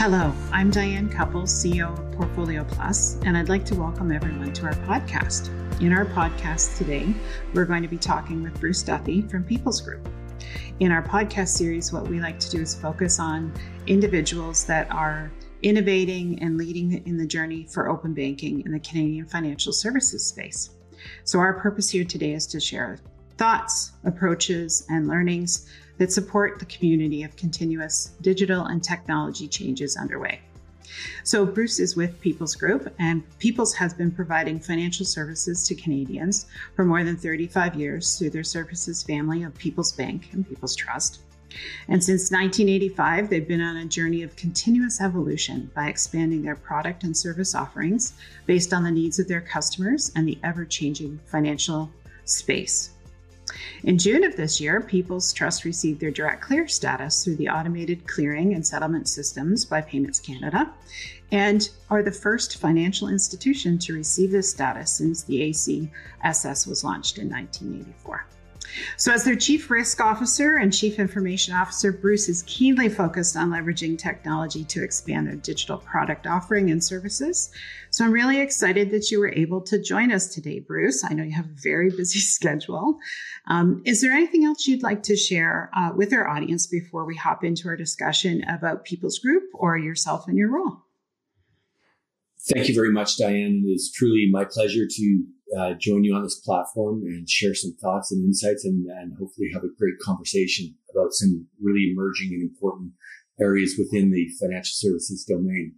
Hello, 0.00 0.32
I'm 0.50 0.70
Diane 0.70 1.10
Cooper, 1.10 1.42
CEO 1.42 1.92
of 1.92 2.16
Portfolio 2.16 2.64
Plus, 2.64 3.18
and 3.26 3.36
I'd 3.36 3.50
like 3.50 3.66
to 3.66 3.74
welcome 3.74 4.10
everyone 4.10 4.50
to 4.54 4.64
our 4.64 4.72
podcast. 4.72 5.50
In 5.82 5.92
our 5.92 6.06
podcast 6.06 6.78
today, 6.78 7.12
we're 7.52 7.66
going 7.66 7.82
to 7.82 7.88
be 7.88 7.98
talking 7.98 8.42
with 8.42 8.58
Bruce 8.58 8.82
Duffy 8.82 9.20
from 9.20 9.44
People's 9.44 9.82
Group. 9.82 10.08
In 10.78 10.90
our 10.90 11.02
podcast 11.02 11.48
series, 11.48 11.92
what 11.92 12.08
we 12.08 12.18
like 12.18 12.40
to 12.40 12.48
do 12.48 12.62
is 12.62 12.74
focus 12.74 13.20
on 13.20 13.52
individuals 13.88 14.64
that 14.64 14.90
are 14.90 15.30
innovating 15.60 16.42
and 16.42 16.56
leading 16.56 17.06
in 17.06 17.18
the 17.18 17.26
journey 17.26 17.66
for 17.70 17.90
open 17.90 18.14
banking 18.14 18.62
in 18.64 18.72
the 18.72 18.80
Canadian 18.80 19.26
financial 19.26 19.70
services 19.70 20.24
space. 20.24 20.70
So, 21.24 21.38
our 21.40 21.60
purpose 21.60 21.90
here 21.90 22.06
today 22.06 22.32
is 22.32 22.46
to 22.46 22.58
share 22.58 23.00
thoughts, 23.40 23.92
approaches, 24.04 24.84
and 24.90 25.08
learnings 25.08 25.66
that 25.96 26.12
support 26.12 26.58
the 26.58 26.66
community 26.66 27.22
of 27.22 27.34
continuous 27.36 28.12
digital 28.20 28.66
and 28.66 28.84
technology 28.84 29.48
changes 29.48 29.96
underway. 29.96 30.38
So, 31.24 31.46
Bruce 31.46 31.80
is 31.80 31.96
with 31.96 32.20
People's 32.20 32.54
Group, 32.54 32.92
and 32.98 33.22
People's 33.38 33.72
has 33.72 33.94
been 33.94 34.10
providing 34.10 34.60
financial 34.60 35.06
services 35.06 35.66
to 35.68 35.74
Canadians 35.74 36.48
for 36.76 36.84
more 36.84 37.02
than 37.02 37.16
35 37.16 37.76
years 37.76 38.18
through 38.18 38.28
their 38.28 38.44
services 38.44 39.02
family 39.02 39.42
of 39.42 39.54
People's 39.56 39.92
Bank 39.92 40.28
and 40.32 40.46
People's 40.46 40.76
Trust. 40.76 41.20
And 41.88 42.04
since 42.04 42.30
1985, 42.30 43.30
they've 43.30 43.48
been 43.48 43.62
on 43.62 43.78
a 43.78 43.86
journey 43.86 44.22
of 44.22 44.36
continuous 44.36 45.00
evolution 45.00 45.70
by 45.74 45.88
expanding 45.88 46.42
their 46.42 46.56
product 46.56 47.04
and 47.04 47.16
service 47.16 47.54
offerings 47.54 48.12
based 48.44 48.74
on 48.74 48.84
the 48.84 48.90
needs 48.90 49.18
of 49.18 49.28
their 49.28 49.40
customers 49.40 50.12
and 50.14 50.28
the 50.28 50.38
ever 50.44 50.66
changing 50.66 51.18
financial 51.24 51.90
space. 52.26 52.90
In 53.82 53.96
June 53.96 54.24
of 54.24 54.36
this 54.36 54.60
year, 54.60 54.82
People's 54.82 55.32
Trust 55.32 55.64
received 55.64 56.00
their 56.00 56.10
direct 56.10 56.42
clear 56.42 56.68
status 56.68 57.24
through 57.24 57.36
the 57.36 57.48
automated 57.48 58.06
clearing 58.06 58.52
and 58.52 58.66
settlement 58.66 59.08
systems 59.08 59.64
by 59.64 59.80
Payments 59.80 60.20
Canada 60.20 60.70
and 61.32 61.70
are 61.88 62.02
the 62.02 62.12
first 62.12 62.58
financial 62.58 63.08
institution 63.08 63.78
to 63.78 63.94
receive 63.94 64.32
this 64.32 64.50
status 64.50 64.90
since 64.90 65.22
the 65.22 65.40
ACSS 65.50 66.66
was 66.66 66.84
launched 66.84 67.16
in 67.16 67.30
1984. 67.30 68.26
So, 68.96 69.12
as 69.12 69.24
their 69.24 69.36
chief 69.36 69.70
risk 69.70 70.00
officer 70.00 70.56
and 70.56 70.72
chief 70.72 70.98
information 70.98 71.54
officer, 71.54 71.92
Bruce 71.92 72.28
is 72.28 72.42
keenly 72.42 72.88
focused 72.88 73.36
on 73.36 73.50
leveraging 73.50 73.98
technology 73.98 74.64
to 74.64 74.82
expand 74.82 75.26
their 75.26 75.36
digital 75.36 75.78
product 75.78 76.26
offering 76.26 76.70
and 76.70 76.82
services. 76.82 77.50
So, 77.90 78.04
I'm 78.04 78.12
really 78.12 78.40
excited 78.40 78.90
that 78.90 79.10
you 79.10 79.20
were 79.20 79.32
able 79.32 79.60
to 79.62 79.82
join 79.82 80.12
us 80.12 80.32
today, 80.34 80.60
Bruce. 80.60 81.04
I 81.04 81.14
know 81.14 81.24
you 81.24 81.34
have 81.34 81.46
a 81.46 81.62
very 81.62 81.90
busy 81.90 82.18
schedule. 82.20 82.98
Um, 83.46 83.82
is 83.84 84.00
there 84.00 84.12
anything 84.12 84.44
else 84.44 84.66
you'd 84.66 84.82
like 84.82 85.02
to 85.04 85.16
share 85.16 85.70
uh, 85.76 85.90
with 85.94 86.12
our 86.12 86.28
audience 86.28 86.66
before 86.66 87.04
we 87.04 87.16
hop 87.16 87.44
into 87.44 87.68
our 87.68 87.76
discussion 87.76 88.44
about 88.48 88.84
People's 88.84 89.18
Group 89.18 89.44
or 89.54 89.76
yourself 89.76 90.28
and 90.28 90.36
your 90.36 90.52
role? 90.52 90.82
Thank 92.48 92.68
you 92.68 92.74
very 92.74 92.90
much, 92.90 93.18
Diane. 93.18 93.64
It 93.66 93.70
is 93.70 93.92
truly 93.94 94.28
my 94.30 94.44
pleasure 94.44 94.86
to 94.88 95.24
uh, 95.58 95.74
join 95.78 96.04
you 96.04 96.14
on 96.14 96.22
this 96.22 96.40
platform 96.40 97.02
and 97.04 97.28
share 97.28 97.54
some 97.54 97.74
thoughts 97.80 98.12
and 98.12 98.24
insights 98.24 98.64
and, 98.64 98.86
and 98.86 99.12
hopefully 99.18 99.48
have 99.52 99.64
a 99.64 99.74
great 99.78 99.98
conversation 100.00 100.74
about 100.94 101.12
some 101.12 101.46
really 101.60 101.90
emerging 101.92 102.30
and 102.32 102.42
important 102.42 102.92
areas 103.40 103.74
within 103.78 104.10
the 104.10 104.28
financial 104.40 104.74
services 104.74 105.24
domain. 105.24 105.74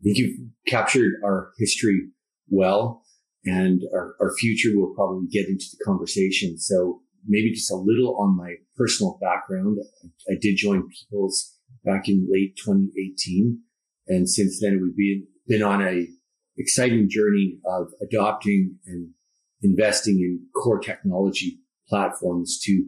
I 0.00 0.02
think 0.02 0.18
you've 0.18 0.38
captured 0.66 1.14
our 1.24 1.52
history 1.58 2.08
well 2.48 3.02
and 3.44 3.82
our, 3.94 4.14
our 4.20 4.34
future 4.36 4.70
will 4.74 4.94
probably 4.94 5.28
get 5.28 5.48
into 5.48 5.66
the 5.70 5.84
conversation. 5.84 6.58
So 6.58 7.02
maybe 7.26 7.52
just 7.52 7.70
a 7.70 7.76
little 7.76 8.16
on 8.18 8.36
my 8.36 8.54
personal 8.76 9.18
background. 9.20 9.78
I, 9.80 10.32
I 10.32 10.36
did 10.40 10.56
join 10.56 10.88
People's 10.88 11.54
back 11.84 12.08
in 12.08 12.28
late 12.30 12.56
2018. 12.64 13.60
And 14.08 14.28
since 14.28 14.60
then 14.60 14.80
we've 14.80 14.96
been, 14.96 15.26
been 15.46 15.62
on 15.62 15.82
a 15.82 16.08
exciting 16.58 17.08
journey 17.08 17.58
of 17.66 17.88
adopting 18.02 18.76
and 18.86 19.10
investing 19.62 20.18
in 20.18 20.46
core 20.54 20.78
technology 20.78 21.58
platforms 21.88 22.60
to 22.64 22.84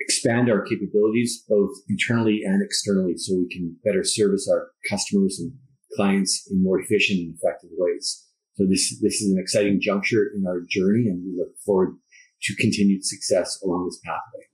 expand 0.00 0.50
our 0.50 0.62
capabilities 0.62 1.44
both 1.48 1.70
internally 1.88 2.42
and 2.44 2.62
externally 2.62 3.14
so 3.16 3.34
we 3.36 3.48
can 3.48 3.76
better 3.84 4.04
service 4.04 4.48
our 4.50 4.68
customers 4.88 5.38
and 5.40 5.52
clients 5.96 6.48
in 6.50 6.62
more 6.62 6.80
efficient 6.80 7.18
and 7.18 7.34
effective 7.34 7.70
ways. 7.76 8.24
So 8.54 8.64
this, 8.66 8.98
this 9.00 9.20
is 9.20 9.32
an 9.32 9.38
exciting 9.38 9.80
juncture 9.80 10.30
in 10.36 10.46
our 10.46 10.60
journey 10.68 11.08
and 11.08 11.22
we 11.24 11.36
look 11.36 11.54
forward 11.64 11.96
to 12.42 12.56
continued 12.56 13.04
success 13.04 13.60
along 13.62 13.86
this 13.86 14.00
pathway. 14.04 14.47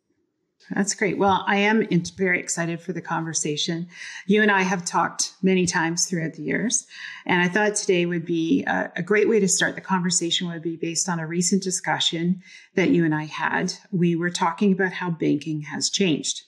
That's 0.71 0.95
great. 0.95 1.19
Well, 1.19 1.45
I 1.47 1.57
am 1.57 1.87
very 2.17 2.41
excited 2.41 2.81
for 2.81 2.93
the 2.93 3.03
conversation. 3.03 3.87
You 4.27 4.41
and 4.41 4.51
I 4.51 4.63
have 4.63 4.85
talked 4.85 5.35
many 5.43 5.67
times 5.67 6.07
throughout 6.07 6.35
the 6.35 6.43
years, 6.43 6.87
and 7.27 7.43
I 7.43 7.49
thought 7.49 7.77
today 7.77 8.07
would 8.07 8.25
be 8.25 8.65
a, 8.65 8.91
a, 8.97 9.03
great 9.03 9.29
way 9.29 9.41
to 9.41 9.49
start 9.49 9.75
the 9.75 9.83
conversation 9.83 10.49
would 10.49 10.63
be 10.63 10.77
based 10.77 11.09
on 11.09 11.21
a 11.21 11.27
recent 11.27 11.63
discussion 11.63 12.43
that 12.77 12.91
you 12.91 13.05
and 13.05 13.15
I 13.15 13.25
had. 13.25 13.75
We 13.93 14.17
were 14.17 14.31
talking 14.31 14.73
about 14.73 14.93
how 14.93 15.11
banking 15.11 15.63
has 15.63 15.91
changed. 15.91 16.43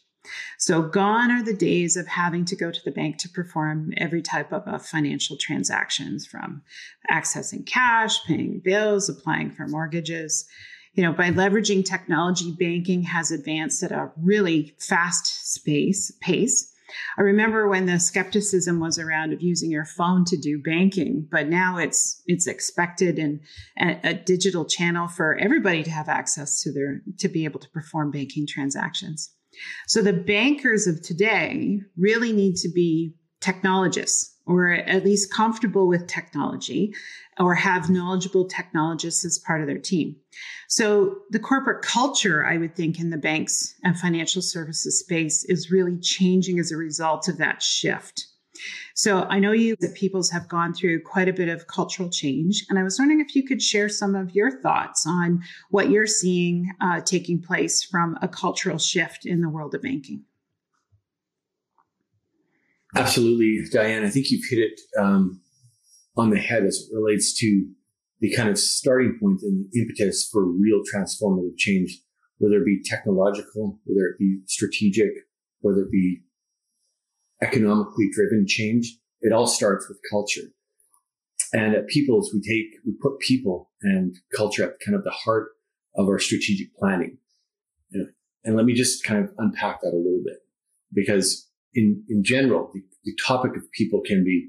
So 0.59 0.83
gone 0.83 1.31
are 1.31 1.43
the 1.43 1.55
days 1.55 1.97
of 1.97 2.09
having 2.09 2.45
to 2.47 2.57
go 2.57 2.71
to 2.71 2.85
the 2.85 2.91
bank 2.91 3.19
to 3.19 3.29
perform 3.29 3.93
every 3.97 4.23
type 4.23 4.53
of 4.53 4.85
financial 4.85 5.37
transactions 5.37 6.27
from 6.27 6.63
accessing 7.11 7.67
cash, 7.67 8.25
paying 8.25 8.61
bills, 8.65 9.09
applying 9.09 9.53
for 9.53 9.69
mortgages 9.69 10.47
you 10.97 11.03
know, 11.03 11.13
by 11.13 11.31
leveraging 11.31 11.85
technology, 11.85 12.57
banking 12.59 13.03
has 13.03 13.31
advanced 13.31 13.83
at 13.83 13.93
a 13.93 14.11
really 14.17 14.75
fast 14.81 15.53
space 15.53 16.11
pace. 16.23 16.73
I 17.19 17.23
remember 17.23 17.69
when 17.69 17.85
the 17.85 18.01
skepticism 18.01 18.81
was 18.81 18.99
around 18.99 19.33
of 19.33 19.43
using 19.43 19.71
your 19.71 19.85
phone 19.85 20.25
to 20.27 20.39
do 20.39 20.63
banking, 20.63 21.29
but 21.31 21.49
now 21.49 21.77
it's 21.77 22.23
it's 22.27 22.47
expected 22.47 23.19
and 23.19 23.41
a, 23.79 24.11
a 24.11 24.15
digital 24.15 24.65
channel 24.65 25.07
for 25.07 25.37
everybody 25.37 25.83
to 25.83 25.91
have 25.91 26.09
access 26.09 26.63
to 26.63 26.73
their 26.73 27.03
to 27.19 27.29
be 27.29 27.45
able 27.45 27.61
to 27.61 27.69
perform 27.71 28.11
banking 28.11 28.47
transactions. 28.47 29.31
So 29.89 30.01
the 30.01 30.13
bankers 30.13 30.87
of 30.87 31.03
today 31.03 31.81
really 31.99 32.33
need 32.33 32.57
to 32.57 32.71
be 32.71 33.15
technologists 33.41 34.35
or 34.47 34.73
at 34.73 35.05
least 35.05 35.33
comfortable 35.33 35.89
with 35.89 36.07
technology 36.07 36.95
or 37.39 37.55
have 37.55 37.91
knowledgeable 37.91 38.47
technologists 38.47 39.25
as 39.25 39.39
part 39.39 39.61
of 39.61 39.67
their 39.67 39.79
team. 39.79 40.17
So 40.69 41.19
the 41.31 41.39
corporate 41.39 41.83
culture, 41.83 42.45
I 42.45 42.57
would 42.57 42.75
think, 42.75 42.99
in 42.99 43.11
the 43.11 43.17
banks 43.17 43.75
and 43.85 43.99
financial 43.99 44.43
services 44.43 44.99
space 44.99 45.45
is 45.45 45.71
really 45.71 45.99
changing 45.99 46.59
as 46.59 46.73
a 46.73 46.77
result 46.77 47.29
of 47.29 47.39
that 47.39 47.63
shift. 47.63 48.27
So 48.95 49.25
I 49.25 49.39
know 49.39 49.53
you 49.53 49.77
that 49.81 49.95
Peoples 49.95 50.31
have 50.31 50.49
gone 50.49 50.73
through 50.73 51.03
quite 51.03 51.29
a 51.29 51.33
bit 51.33 51.51
of 51.51 51.67
cultural 51.67 52.09
change, 52.09 52.65
and 52.71 52.79
I 52.79 52.83
was 52.83 52.99
wondering 52.99 53.21
if 53.21 53.37
you 53.37 53.47
could 53.47 53.61
share 53.61 53.91
some 53.91 54.15
of 54.15 54.35
your 54.35 54.63
thoughts 54.63 55.07
on 55.07 55.43
what 55.71 55.91
you're 55.91 56.07
seeing 56.07 56.73
uh, 56.81 57.03
taking 57.03 57.43
place 57.43 57.83
from 57.83 58.17
a 58.23 58.29
cultural 58.29 58.79
shift 58.79 59.27
in 59.27 59.43
the 59.43 59.51
world 59.51 59.75
of 59.75 59.83
banking. 59.83 60.25
Absolutely, 62.95 63.59
Diane. 63.71 64.05
I 64.05 64.09
think 64.09 64.31
you've 64.31 64.47
hit 64.49 64.61
it 64.61 64.81
um, 64.99 65.43
on 66.17 66.31
the 66.31 66.39
head 66.39 66.65
as 66.65 66.89
it 66.89 66.95
relates 66.95 67.35
to 67.41 67.69
the 68.21 68.35
kind 68.35 68.49
of 68.49 68.59
starting 68.59 69.19
point 69.21 69.43
and 69.43 69.67
the 69.71 69.81
impetus 69.81 70.29
for 70.31 70.45
real 70.47 70.81
transformative 70.95 71.57
change, 71.57 72.01
whether 72.39 72.57
it 72.57 72.65
be 72.65 72.83
technological, 72.83 73.79
whether 73.85 74.07
it 74.09 74.19
be 74.19 74.41
strategic, 74.47 75.11
whether 75.61 75.83
it 75.83 75.91
be 75.91 76.23
economically 77.43 78.09
driven 78.13 78.47
change. 78.47 78.97
It 79.21 79.33
all 79.33 79.47
starts 79.47 79.89
with 79.89 79.99
culture. 80.11 80.49
And 81.53 81.75
at 81.75 81.87
Peoples, 81.89 82.33
we 82.33 82.41
take, 82.41 82.81
we 82.85 82.93
put 83.01 83.19
people 83.21 83.71
and 83.83 84.17
culture 84.35 84.65
at 84.65 84.81
kind 84.85 84.97
of 84.97 85.05
the 85.05 85.11
heart 85.11 85.51
of 85.95 86.07
our 86.07 86.19
strategic 86.19 86.75
planning. 86.77 87.19
And 88.47 88.55
let 88.55 88.65
me 88.65 88.75
just 88.75 89.05
kind 89.05 89.25
of 89.25 89.33
unpack 89.39 89.81
that 89.83 89.93
a 89.93 89.97
little 89.97 90.23
bit 90.25 90.37
because 90.93 91.51
in, 91.75 92.05
in 92.09 92.23
general, 92.23 92.71
the, 92.73 92.81
the 93.05 93.13
topic 93.27 93.57
of 93.57 93.71
people 93.73 94.01
can 94.07 94.23
be, 94.25 94.49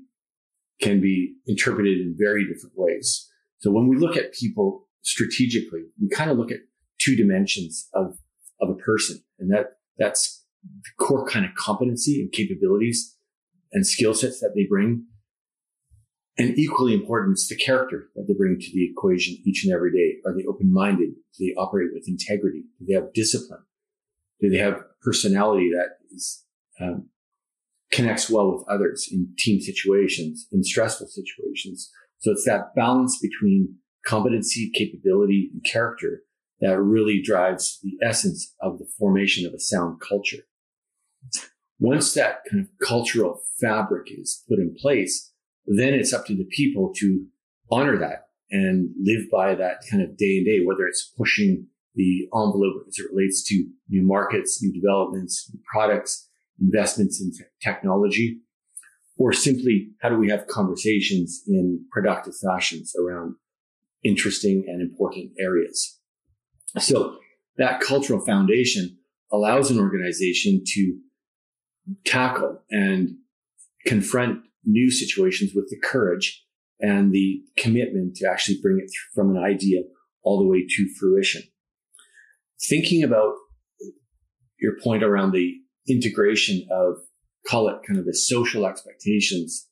can 0.82 1.02
be 1.02 1.36
interpreted 1.48 2.00
in 2.00 2.16
very 2.18 2.44
different 2.46 2.74
ways. 2.76 3.30
So 3.60 3.72
when 3.72 3.88
we 3.88 3.98
look 3.98 4.16
at 4.16 4.34
people 4.34 4.88
strategically, 5.02 5.82
we 6.02 6.10
kind 6.10 6.30
of 6.30 6.38
look 6.38 6.52
at 6.52 6.60
two 7.00 7.16
dimensions 7.16 7.88
of, 7.94 8.18
of 8.62 8.70
a 8.70 8.76
person 8.76 9.20
and 9.40 9.52
that, 9.52 9.78
that's 9.98 10.46
the 10.64 11.06
core 11.06 11.28
kind 11.28 11.46
of 11.46 11.56
competency 11.56 12.22
and 12.22 12.32
capabilities 12.32 13.16
and 13.72 13.86
skill 13.86 14.14
sets 14.14 14.40
that 14.40 14.54
they 14.56 14.66
bring. 14.70 15.06
And 16.38 16.58
equally 16.58 16.94
important 16.94 17.38
is 17.38 17.48
the 17.48 17.56
character 17.56 18.10
that 18.16 18.26
they 18.28 18.34
bring 18.36 18.60
to 18.60 18.72
the 18.72 18.86
equation 18.92 19.38
each 19.44 19.66
and 19.66 19.74
every 19.74 19.92
day. 19.92 20.18
Are 20.26 20.36
they 20.36 20.46
open-minded? 20.46 21.10
Do 21.10 21.46
they 21.46 21.54
operate 21.60 21.90
with 21.94 22.08
integrity? 22.08 22.64
Do 22.80 22.86
they 22.88 22.94
have 22.94 23.12
discipline? 23.14 23.64
Do 24.40 24.50
they 24.50 24.58
have 24.58 24.84
personality 25.02 25.72
that 25.74 25.98
is 26.14 26.46
um, 26.80 27.10
connects 27.92 28.30
well 28.30 28.51
with 28.51 28.68
others 28.68 29.07
in 29.12 29.34
team 29.38 29.62
situations, 29.62 30.48
in 30.51 30.63
stressful 30.63 31.07
situations. 31.07 31.92
So 32.19 32.31
it's 32.31 32.45
that 32.45 32.75
balance 32.75 33.19
between 33.22 33.75
competency, 34.06 34.72
capability, 34.74 35.50
and 35.54 35.63
character 35.63 36.24
that 36.60 36.80
really 36.80 37.22
drives 37.22 37.80
the 37.84 37.98
essence 38.06 38.56
of 38.62 38.80
the 38.80 38.88
formation 38.98 39.45
of 39.45 39.54
a 39.54 39.60
sound 39.60 40.01
culture. 40.01 40.44
Once 41.80 42.13
that 42.13 42.39
kind 42.50 42.63
of 42.63 42.88
cultural 42.88 43.42
fabric 43.62 44.07
is 44.10 44.44
put 44.50 44.57
in 44.57 44.75
place, 44.80 45.31
then 45.68 45.94
it's 45.94 46.13
up 46.13 46.25
to 46.25 46.36
the 46.36 46.48
people 46.50 46.92
to 46.95 47.25
honor 47.69 47.98
that 47.98 48.28
and 48.50 48.90
live 49.04 49.30
by 49.31 49.54
that 49.54 49.78
kind 49.92 50.01
of 50.01 50.18
day 50.18 50.38
and 50.38 50.45
day, 50.45 50.66
whether 50.66 50.88
it's 50.88 51.13
pushing 51.18 51.68
the 51.95 52.28
envelope 52.33 52.83
as 52.88 52.98
it 52.98 53.12
relates 53.12 53.44
to 53.44 53.68
new 53.90 54.01
markets, 54.04 54.63
new 54.63 54.72
developments, 54.72 55.51
new 55.54 55.60
products, 55.72 56.27
investments 56.62 57.21
in 57.21 57.31
technology, 57.62 58.39
or 59.18 59.33
simply 59.33 59.89
how 60.01 60.09
do 60.09 60.18
we 60.18 60.30
have 60.30 60.48
conversations 60.48 61.44
in 61.48 61.86
productive 61.92 62.33
fashions 62.44 62.94
around 63.00 63.36
interesting 64.04 64.63
and 64.68 64.81
important 64.81 65.31
areas. 65.39 66.00
So 66.77 67.18
that 67.57 67.81
cultural 67.81 68.24
foundation 68.24 68.98
allows 69.31 69.71
an 69.71 69.80
organization 69.80 70.62
to 70.65 70.98
tackle 72.06 72.62
and 72.69 73.09
confront 73.86 74.42
new 74.63 74.92
situations 74.92 75.51
with 75.56 75.69
the 75.69 75.80
courage 75.83 76.44
and 76.80 77.12
the 77.12 77.42
commitment 77.57 78.15
to 78.18 78.30
actually 78.30 78.59
bring 78.62 78.80
it 78.83 78.92
from 79.15 79.36
an 79.36 79.42
idea 79.42 79.81
all 80.24 80.38
the 80.38 80.48
way 80.48 80.65
to 80.68 80.89
fruition. 81.00 81.42
Thinking 82.69 83.04
about 83.04 83.33
your 84.59 84.74
point 84.83 85.04
around 85.04 85.31
the 85.31 85.56
integration 85.88 86.68
of, 86.72 86.95
call 87.48 87.69
it 87.69 87.78
kind 87.88 88.00
of 88.00 88.06
the 88.06 88.13
social 88.13 88.66
expectations 88.66 89.68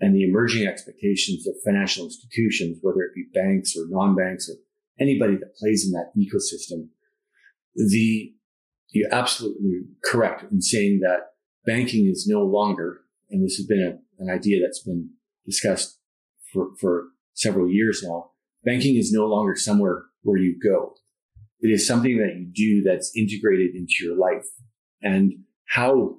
and 0.00 0.14
the 0.14 0.24
emerging 0.24 0.66
expectations 0.66 1.46
of 1.46 1.54
financial 1.64 2.04
institutions, 2.04 2.78
whether 2.82 3.00
it 3.00 3.14
be 3.14 3.24
banks 3.34 3.74
or 3.76 3.86
non-banks 3.88 4.48
or 4.48 4.54
anybody 5.00 5.34
that 5.34 5.56
plays 5.56 5.84
in 5.86 5.92
that 5.92 6.12
ecosystem, 6.16 6.88
the 7.74 8.32
you're 8.90 9.12
absolutely 9.12 9.82
correct 10.04 10.50
in 10.50 10.62
saying 10.62 11.00
that 11.00 11.32
banking 11.66 12.06
is 12.06 12.26
no 12.26 12.42
longer, 12.42 13.00
and 13.30 13.44
this 13.44 13.56
has 13.56 13.66
been 13.66 13.82
a, 13.82 14.22
an 14.22 14.30
idea 14.30 14.62
that's 14.62 14.82
been 14.82 15.10
discussed 15.44 15.98
for, 16.52 16.70
for 16.80 17.08
several 17.34 17.68
years 17.68 18.02
now. 18.02 18.30
Banking 18.64 18.96
is 18.96 19.12
no 19.12 19.26
longer 19.26 19.54
somewhere 19.56 20.04
where 20.22 20.38
you 20.38 20.58
go. 20.62 20.94
It 21.60 21.68
is 21.68 21.86
something 21.86 22.16
that 22.18 22.36
you 22.38 22.46
do 22.52 22.82
that's 22.82 23.12
integrated 23.14 23.74
into 23.74 23.94
your 24.00 24.16
life 24.16 24.46
and 25.02 25.32
how 25.66 26.16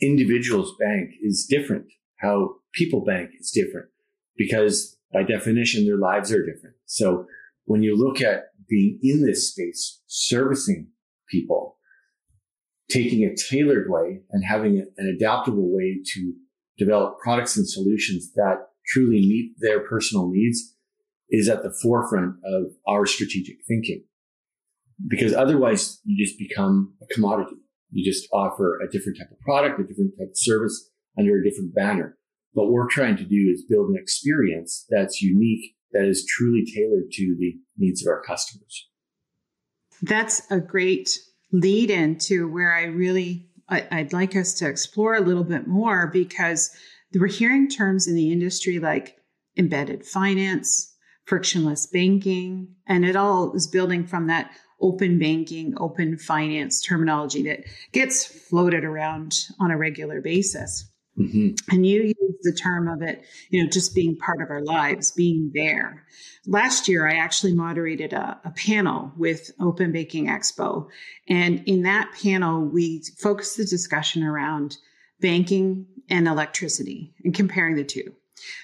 individuals 0.00 0.74
bank 0.78 1.10
is 1.22 1.46
different. 1.48 1.86
How 2.18 2.56
people 2.72 3.04
bank 3.04 3.30
is 3.38 3.50
different 3.50 3.88
because 4.36 4.96
by 5.12 5.22
definition, 5.22 5.86
their 5.86 5.96
lives 5.96 6.32
are 6.32 6.44
different. 6.44 6.76
So 6.86 7.26
when 7.66 7.82
you 7.82 7.96
look 7.96 8.20
at 8.20 8.46
being 8.68 8.98
in 9.02 9.24
this 9.24 9.50
space, 9.50 10.00
servicing 10.06 10.88
people, 11.28 11.78
taking 12.90 13.24
a 13.24 13.34
tailored 13.36 13.86
way 13.88 14.20
and 14.30 14.44
having 14.44 14.84
an 14.96 15.16
adaptable 15.16 15.74
way 15.74 16.00
to 16.14 16.32
develop 16.76 17.18
products 17.20 17.56
and 17.56 17.68
solutions 17.68 18.32
that 18.34 18.56
truly 18.86 19.20
meet 19.20 19.54
their 19.58 19.80
personal 19.80 20.28
needs 20.30 20.74
is 21.30 21.48
at 21.48 21.62
the 21.62 21.74
forefront 21.82 22.36
of 22.44 22.72
our 22.86 23.06
strategic 23.06 23.56
thinking. 23.66 24.04
Because 25.08 25.34
otherwise 25.34 26.00
you 26.04 26.22
just 26.22 26.38
become 26.38 26.94
a 27.02 27.06
commodity. 27.12 27.56
You 27.90 28.04
just 28.04 28.28
offer 28.32 28.80
a 28.80 28.90
different 28.90 29.18
type 29.18 29.30
of 29.30 29.38
product, 29.40 29.80
a 29.80 29.84
different 29.84 30.12
type 30.18 30.30
of 30.30 30.36
service 30.36 30.90
under 31.18 31.38
a 31.38 31.44
different 31.44 31.74
banner. 31.74 32.18
But 32.54 32.64
what 32.64 32.72
we're 32.72 32.88
trying 32.88 33.16
to 33.16 33.24
do 33.24 33.50
is 33.52 33.64
build 33.68 33.90
an 33.90 33.96
experience 33.96 34.86
that's 34.90 35.20
unique, 35.20 35.74
that 35.92 36.04
is 36.04 36.26
truly 36.26 36.64
tailored 36.64 37.10
to 37.12 37.36
the 37.38 37.54
needs 37.78 38.04
of 38.04 38.10
our 38.10 38.22
customers. 38.22 38.88
That's 40.02 40.42
a 40.50 40.60
great 40.60 41.18
lead 41.52 41.90
into 41.90 42.48
where 42.48 42.74
I 42.74 42.84
really 42.84 43.48
I'd 43.68 44.12
like 44.12 44.36
us 44.36 44.52
to 44.54 44.68
explore 44.68 45.14
a 45.14 45.20
little 45.20 45.44
bit 45.44 45.66
more 45.66 46.08
because 46.08 46.70
we're 47.14 47.28
hearing 47.28 47.68
terms 47.68 48.06
in 48.06 48.14
the 48.14 48.30
industry 48.30 48.78
like 48.78 49.16
embedded 49.56 50.04
finance, 50.04 50.94
frictionless 51.24 51.86
banking, 51.86 52.68
and 52.86 53.04
it 53.04 53.16
all 53.16 53.54
is 53.54 53.66
building 53.66 54.06
from 54.06 54.26
that 54.26 54.50
open 54.84 55.18
banking, 55.18 55.74
open 55.78 56.18
finance 56.18 56.82
terminology 56.82 57.42
that 57.44 57.64
gets 57.92 58.26
floated 58.26 58.84
around 58.84 59.48
on 59.58 59.70
a 59.70 59.78
regular 59.78 60.20
basis. 60.20 60.90
Mm-hmm. 61.18 61.54
And 61.72 61.86
you 61.86 62.02
use 62.02 62.36
the 62.42 62.52
term 62.52 62.88
of 62.88 63.00
it, 63.00 63.24
you 63.48 63.62
know, 63.62 63.70
just 63.70 63.94
being 63.94 64.16
part 64.16 64.42
of 64.42 64.50
our 64.50 64.62
lives, 64.62 65.12
being 65.12 65.52
there. 65.54 66.04
Last 66.46 66.88
year, 66.88 67.08
I 67.08 67.14
actually 67.14 67.54
moderated 67.54 68.12
a, 68.12 68.38
a, 68.44 68.50
panel 68.50 69.12
with 69.16 69.52
Open 69.60 69.92
Banking 69.92 70.26
Expo. 70.26 70.88
And 71.28 71.62
in 71.66 71.84
that 71.84 72.12
panel, 72.20 72.64
we 72.64 73.04
focused 73.16 73.56
the 73.56 73.64
discussion 73.64 74.24
around 74.24 74.76
banking 75.20 75.86
and 76.10 76.26
electricity 76.26 77.14
and 77.24 77.32
comparing 77.32 77.76
the 77.76 77.84
two. 77.84 78.12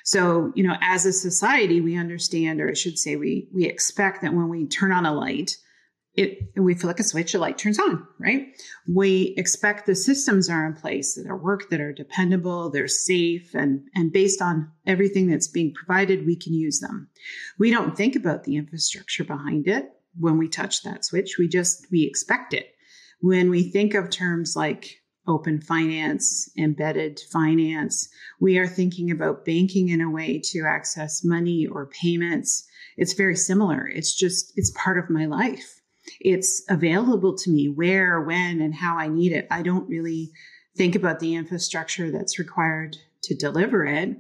So, 0.05 0.52
you 0.56 0.64
know, 0.64 0.76
as 0.82 1.06
a 1.06 1.12
society, 1.12 1.81
we 1.81 1.96
understand, 1.96 2.61
or 2.61 2.69
I 2.69 2.75
should 2.75 2.99
say, 2.99 3.14
we, 3.16 3.49
we 3.55 3.64
expect 3.64 4.23
that 4.23 4.34
when 4.34 4.49
we 4.49 4.66
turn 4.66 4.93
on 4.93 5.06
a 5.06 5.14
light, 5.14 5.56
it 6.14 6.38
we 6.56 6.74
flick 6.74 6.98
a 6.98 7.04
switch, 7.04 7.34
a 7.34 7.38
light 7.38 7.56
turns 7.56 7.78
on, 7.78 8.06
right? 8.18 8.48
We 8.88 9.34
expect 9.36 9.86
the 9.86 9.94
systems 9.94 10.50
are 10.50 10.66
in 10.66 10.74
place 10.74 11.14
that 11.14 11.28
are 11.28 11.36
work, 11.36 11.70
that 11.70 11.80
are 11.80 11.92
dependable, 11.92 12.70
they're 12.70 12.88
safe, 12.88 13.54
and 13.54 13.82
and 13.94 14.12
based 14.12 14.42
on 14.42 14.70
everything 14.86 15.28
that's 15.28 15.48
being 15.48 15.72
provided, 15.72 16.26
we 16.26 16.36
can 16.36 16.52
use 16.52 16.80
them. 16.80 17.08
We 17.58 17.70
don't 17.70 17.96
think 17.96 18.16
about 18.16 18.44
the 18.44 18.56
infrastructure 18.56 19.24
behind 19.24 19.68
it 19.68 19.90
when 20.18 20.36
we 20.36 20.48
touch 20.48 20.82
that 20.82 21.04
switch. 21.04 21.36
We 21.38 21.46
just 21.46 21.86
we 21.92 22.02
expect 22.02 22.54
it. 22.54 22.74
When 23.20 23.48
we 23.48 23.70
think 23.70 23.94
of 23.94 24.10
terms 24.10 24.56
like 24.56 24.96
open 25.28 25.60
finance, 25.60 26.50
embedded 26.58 27.20
finance, 27.30 28.08
we 28.40 28.58
are 28.58 28.66
thinking 28.66 29.12
about 29.12 29.44
banking 29.44 29.90
in 29.90 30.00
a 30.00 30.10
way 30.10 30.40
to 30.42 30.64
access 30.66 31.22
money 31.22 31.66
or 31.66 31.86
payments. 32.02 32.66
It's 32.96 33.12
very 33.12 33.36
similar. 33.36 33.86
It's 33.86 34.14
just 34.14 34.52
it's 34.56 34.72
part 34.76 34.98
of 34.98 35.08
my 35.08 35.26
life 35.26 35.79
it's 36.18 36.64
available 36.68 37.36
to 37.38 37.50
me 37.50 37.68
where, 37.68 38.20
when, 38.20 38.60
and 38.60 38.74
how 38.74 38.96
I 38.96 39.08
need 39.08 39.32
it. 39.32 39.46
I 39.50 39.62
don't 39.62 39.88
really 39.88 40.30
think 40.76 40.94
about 40.94 41.20
the 41.20 41.34
infrastructure 41.34 42.10
that's 42.10 42.38
required 42.38 42.96
to 43.22 43.34
deliver 43.34 43.84
it. 43.84 44.16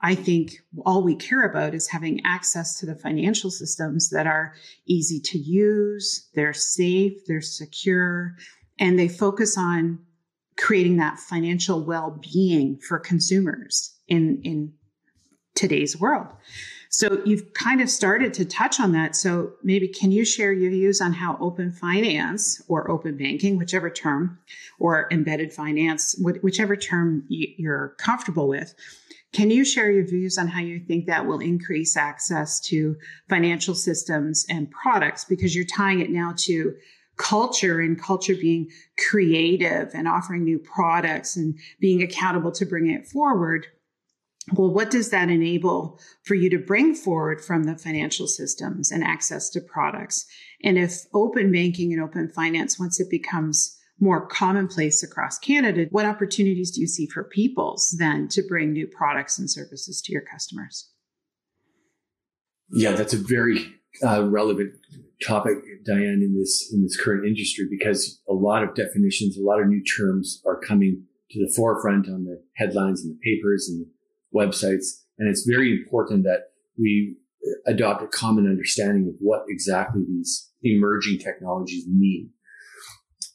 I 0.00 0.14
think 0.14 0.52
all 0.84 1.02
we 1.02 1.16
care 1.16 1.44
about 1.44 1.74
is 1.74 1.88
having 1.88 2.20
access 2.26 2.78
to 2.80 2.86
the 2.86 2.94
financial 2.94 3.50
systems 3.50 4.10
that 4.10 4.26
are 4.26 4.54
easy 4.86 5.18
to 5.20 5.38
use, 5.38 6.28
they're 6.34 6.52
safe, 6.52 7.24
they're 7.26 7.40
secure, 7.40 8.36
and 8.78 8.98
they 8.98 9.08
focus 9.08 9.56
on 9.56 10.00
creating 10.56 10.98
that 10.98 11.18
financial 11.18 11.82
well-being 11.84 12.78
for 12.78 12.98
consumers 12.98 13.94
in 14.06 14.40
in 14.44 14.72
today's 15.54 15.98
world. 15.98 16.28
So 16.96 17.20
you've 17.24 17.52
kind 17.54 17.80
of 17.80 17.90
started 17.90 18.32
to 18.34 18.44
touch 18.44 18.78
on 18.78 18.92
that. 18.92 19.16
So 19.16 19.54
maybe 19.64 19.88
can 19.88 20.12
you 20.12 20.24
share 20.24 20.52
your 20.52 20.70
views 20.70 21.00
on 21.00 21.12
how 21.12 21.36
open 21.40 21.72
finance 21.72 22.62
or 22.68 22.88
open 22.88 23.16
banking, 23.16 23.58
whichever 23.58 23.90
term, 23.90 24.38
or 24.78 25.08
embedded 25.10 25.52
finance, 25.52 26.14
whichever 26.20 26.76
term 26.76 27.24
you're 27.28 27.96
comfortable 27.98 28.46
with, 28.46 28.76
can 29.32 29.50
you 29.50 29.64
share 29.64 29.90
your 29.90 30.06
views 30.06 30.38
on 30.38 30.46
how 30.46 30.60
you 30.60 30.78
think 30.78 31.06
that 31.06 31.26
will 31.26 31.40
increase 31.40 31.96
access 31.96 32.60
to 32.60 32.94
financial 33.28 33.74
systems 33.74 34.46
and 34.48 34.70
products? 34.70 35.24
Because 35.24 35.56
you're 35.56 35.64
tying 35.64 35.98
it 35.98 36.10
now 36.10 36.32
to 36.42 36.76
culture 37.16 37.80
and 37.80 38.00
culture 38.00 38.36
being 38.36 38.70
creative 39.10 39.90
and 39.94 40.06
offering 40.06 40.44
new 40.44 40.60
products 40.60 41.36
and 41.36 41.58
being 41.80 42.02
accountable 42.02 42.52
to 42.52 42.64
bring 42.64 42.88
it 42.88 43.04
forward 43.04 43.66
well, 44.52 44.72
what 44.72 44.90
does 44.90 45.10
that 45.10 45.30
enable 45.30 45.98
for 46.22 46.34
you 46.34 46.50
to 46.50 46.58
bring 46.58 46.94
forward 46.94 47.42
from 47.42 47.64
the 47.64 47.78
financial 47.78 48.26
systems 48.26 48.90
and 48.90 49.02
access 49.02 49.48
to 49.50 49.60
products? 49.60 50.26
And 50.62 50.78
if 50.78 51.04
open 51.14 51.50
banking 51.50 51.92
and 51.92 52.02
open 52.02 52.28
finance, 52.28 52.78
once 52.78 53.00
it 53.00 53.10
becomes 53.10 53.78
more 53.98 54.26
commonplace 54.26 55.02
across 55.02 55.38
Canada, 55.38 55.86
what 55.90 56.04
opportunities 56.04 56.72
do 56.72 56.80
you 56.80 56.86
see 56.86 57.06
for 57.06 57.24
peoples 57.24 57.96
then 57.98 58.28
to 58.28 58.42
bring 58.46 58.72
new 58.72 58.86
products 58.86 59.38
and 59.38 59.50
services 59.50 60.02
to 60.02 60.12
your 60.12 60.22
customers? 60.22 60.90
Yeah, 62.70 62.92
that's 62.92 63.14
a 63.14 63.18
very 63.18 63.74
uh, 64.04 64.28
relevant 64.28 64.74
topic, 65.26 65.56
Diane, 65.86 66.20
in 66.22 66.36
this 66.38 66.70
in 66.72 66.82
this 66.82 67.00
current 67.00 67.24
industry 67.26 67.66
because 67.70 68.20
a 68.28 68.34
lot 68.34 68.62
of 68.62 68.74
definitions, 68.74 69.38
a 69.38 69.42
lot 69.42 69.60
of 69.60 69.68
new 69.68 69.82
terms 69.96 70.42
are 70.44 70.60
coming 70.60 71.04
to 71.30 71.38
the 71.38 71.52
forefront 71.54 72.08
on 72.08 72.24
the 72.24 72.42
headlines 72.56 73.02
and 73.02 73.14
the 73.14 73.20
papers 73.22 73.68
and 73.68 73.86
websites. 74.34 74.86
And 75.18 75.28
it's 75.28 75.46
very 75.46 75.72
important 75.72 76.24
that 76.24 76.48
we 76.78 77.16
adopt 77.66 78.02
a 78.02 78.08
common 78.08 78.46
understanding 78.46 79.08
of 79.08 79.14
what 79.20 79.44
exactly 79.48 80.02
these 80.08 80.50
emerging 80.62 81.18
technologies 81.18 81.86
mean. 81.86 82.30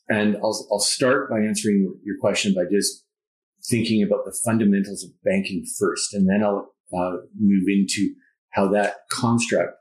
And 0.10 0.36
I'll, 0.38 0.68
I'll 0.72 0.80
start 0.80 1.30
by 1.30 1.40
answering 1.40 1.96
your 2.04 2.18
question 2.20 2.54
by 2.54 2.64
just 2.70 3.06
thinking 3.70 4.02
about 4.02 4.26
the 4.26 4.38
fundamentals 4.44 5.04
of 5.04 5.12
banking 5.24 5.64
first, 5.78 6.14
and 6.14 6.28
then 6.28 6.44
I'll 6.44 6.74
uh, 6.98 7.18
move 7.40 7.66
into 7.68 8.14
how 8.50 8.68
that 8.70 8.96
construct 9.12 9.76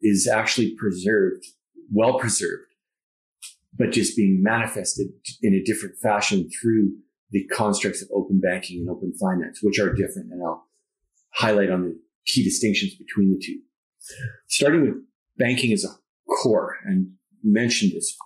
is 0.00 0.28
actually 0.28 0.76
preserved, 0.78 1.44
well 1.92 2.18
preserved 2.18 2.72
but 3.78 3.92
just 3.92 4.16
being 4.16 4.42
manifested 4.42 5.08
in 5.42 5.54
a 5.54 5.62
different 5.62 5.96
fashion 5.96 6.48
through 6.60 6.92
the 7.32 7.44
constructs 7.46 8.02
of 8.02 8.08
open 8.14 8.40
banking 8.40 8.80
and 8.80 8.90
open 8.90 9.12
finance, 9.18 9.60
which 9.62 9.78
are 9.78 9.92
different. 9.92 10.30
And 10.30 10.42
I'll 10.42 10.66
highlight 11.34 11.70
on 11.70 11.82
the 11.82 12.00
key 12.26 12.44
distinctions 12.44 12.94
between 12.94 13.32
the 13.32 13.42
two. 13.44 13.58
Starting 14.48 14.82
with 14.82 14.94
banking 15.38 15.72
as 15.72 15.84
a 15.84 15.88
core, 16.32 16.76
and 16.84 17.12
mentioned 17.42 17.92
this 17.94 18.16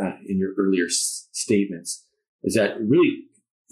uh, 0.00 0.12
in 0.26 0.38
your 0.38 0.52
earlier 0.58 0.84
s- 0.84 1.28
statements, 1.32 2.04
is 2.44 2.54
that 2.54 2.76
really 2.80 3.22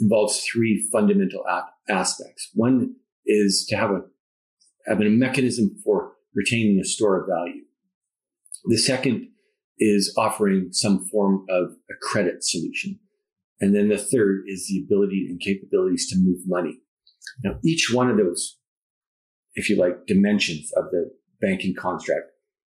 involves 0.00 0.40
three 0.44 0.88
fundamental 0.92 1.44
a- 1.48 1.92
aspects. 1.92 2.50
One 2.54 2.94
is 3.26 3.66
to 3.68 3.76
have 3.76 3.90
a 3.90 4.00
have 4.86 5.00
a 5.00 5.10
mechanism 5.10 5.76
for 5.84 6.12
retaining 6.34 6.80
a 6.80 6.84
store 6.84 7.20
of 7.20 7.28
value. 7.28 7.62
The 8.64 8.78
second 8.78 9.28
is 9.78 10.14
offering 10.16 10.68
some 10.72 11.04
form 11.08 11.44
of 11.50 11.72
a 11.90 11.94
credit 12.00 12.42
solution. 12.42 12.98
And 13.60 13.74
then 13.74 13.88
the 13.88 13.98
third 13.98 14.44
is 14.46 14.68
the 14.68 14.84
ability 14.84 15.26
and 15.28 15.40
capabilities 15.40 16.08
to 16.10 16.18
move 16.18 16.40
money. 16.46 16.80
Now, 17.42 17.58
each 17.64 17.90
one 17.92 18.10
of 18.10 18.16
those, 18.16 18.58
if 19.54 19.68
you 19.68 19.76
like, 19.76 20.06
dimensions 20.06 20.70
of 20.76 20.84
the 20.90 21.10
banking 21.40 21.74
construct, 21.74 22.30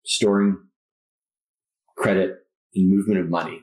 storing 0.04 0.56
credit 1.96 2.36
and 2.74 2.90
movement 2.90 3.20
of 3.20 3.28
money, 3.28 3.60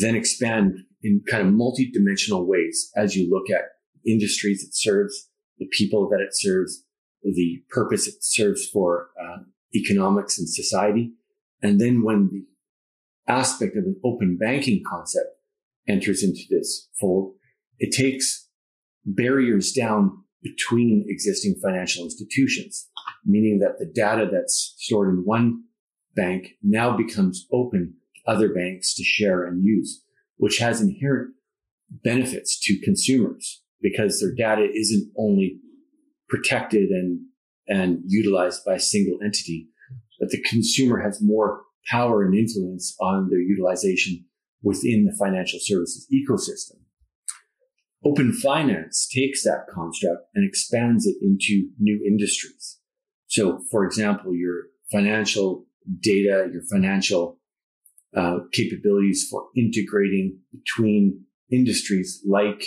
then 0.00 0.14
expand 0.14 0.78
in 1.02 1.22
kind 1.28 1.46
of 1.46 1.52
multi-dimensional 1.52 2.46
ways 2.46 2.90
as 2.96 3.14
you 3.14 3.28
look 3.30 3.50
at 3.50 3.64
industries 4.06 4.62
it 4.62 4.74
serves, 4.74 5.28
the 5.58 5.66
people 5.72 6.08
that 6.08 6.20
it 6.20 6.30
serves, 6.32 6.84
the 7.22 7.62
purpose 7.70 8.06
it 8.06 8.22
serves 8.22 8.68
for 8.68 9.08
uh, 9.20 9.38
economics 9.74 10.38
and 10.38 10.48
society. 10.48 11.12
And 11.62 11.80
then 11.80 12.02
when 12.02 12.30
the 12.30 12.44
aspect 13.32 13.76
of 13.76 13.84
an 13.84 14.00
open 14.04 14.36
banking 14.36 14.82
concept 14.86 15.26
enters 15.88 16.22
into 16.22 16.42
this 16.50 16.88
fold, 17.00 17.34
it 17.78 17.94
takes 17.94 18.48
barriers 19.04 19.72
down 19.72 20.24
between 20.42 21.04
existing 21.08 21.56
financial 21.62 22.04
institutions, 22.04 22.88
meaning 23.24 23.58
that 23.60 23.78
the 23.78 23.86
data 23.86 24.28
that's 24.30 24.74
stored 24.78 25.08
in 25.08 25.24
one 25.24 25.62
bank 26.14 26.50
now 26.62 26.96
becomes 26.96 27.46
open 27.52 27.94
to 28.14 28.32
other 28.32 28.52
banks 28.52 28.94
to 28.94 29.02
share 29.02 29.44
and 29.44 29.64
use, 29.64 30.02
which 30.36 30.58
has 30.58 30.80
inherent 30.80 31.34
benefits 32.02 32.58
to 32.60 32.80
consumers 32.80 33.62
because 33.80 34.20
their 34.20 34.34
data 34.34 34.68
isn't 34.74 35.12
only 35.18 35.58
protected 36.28 36.90
and, 36.90 37.20
and 37.68 38.00
utilized 38.06 38.64
by 38.64 38.74
a 38.74 38.80
single 38.80 39.18
entity, 39.22 39.68
but 40.18 40.30
the 40.30 40.42
consumer 40.42 41.00
has 41.00 41.20
more 41.22 41.62
power 41.86 42.22
and 42.22 42.34
influence 42.34 42.96
on 43.00 43.28
their 43.30 43.40
utilization 43.40 44.24
within 44.64 45.04
the 45.04 45.16
financial 45.16 45.60
services 45.60 46.08
ecosystem. 46.12 46.80
Open 48.04 48.32
finance 48.32 49.08
takes 49.14 49.44
that 49.44 49.66
construct 49.72 50.22
and 50.34 50.46
expands 50.46 51.06
it 51.06 51.16
into 51.22 51.68
new 51.78 52.02
industries. 52.06 52.80
So, 53.26 53.60
for 53.70 53.84
example, 53.84 54.34
your 54.34 54.64
financial 54.90 55.66
data, 56.00 56.48
your 56.52 56.62
financial 56.70 57.38
uh, 58.16 58.38
capabilities 58.52 59.26
for 59.30 59.46
integrating 59.56 60.38
between 60.52 61.24
industries 61.50 62.22
like, 62.28 62.64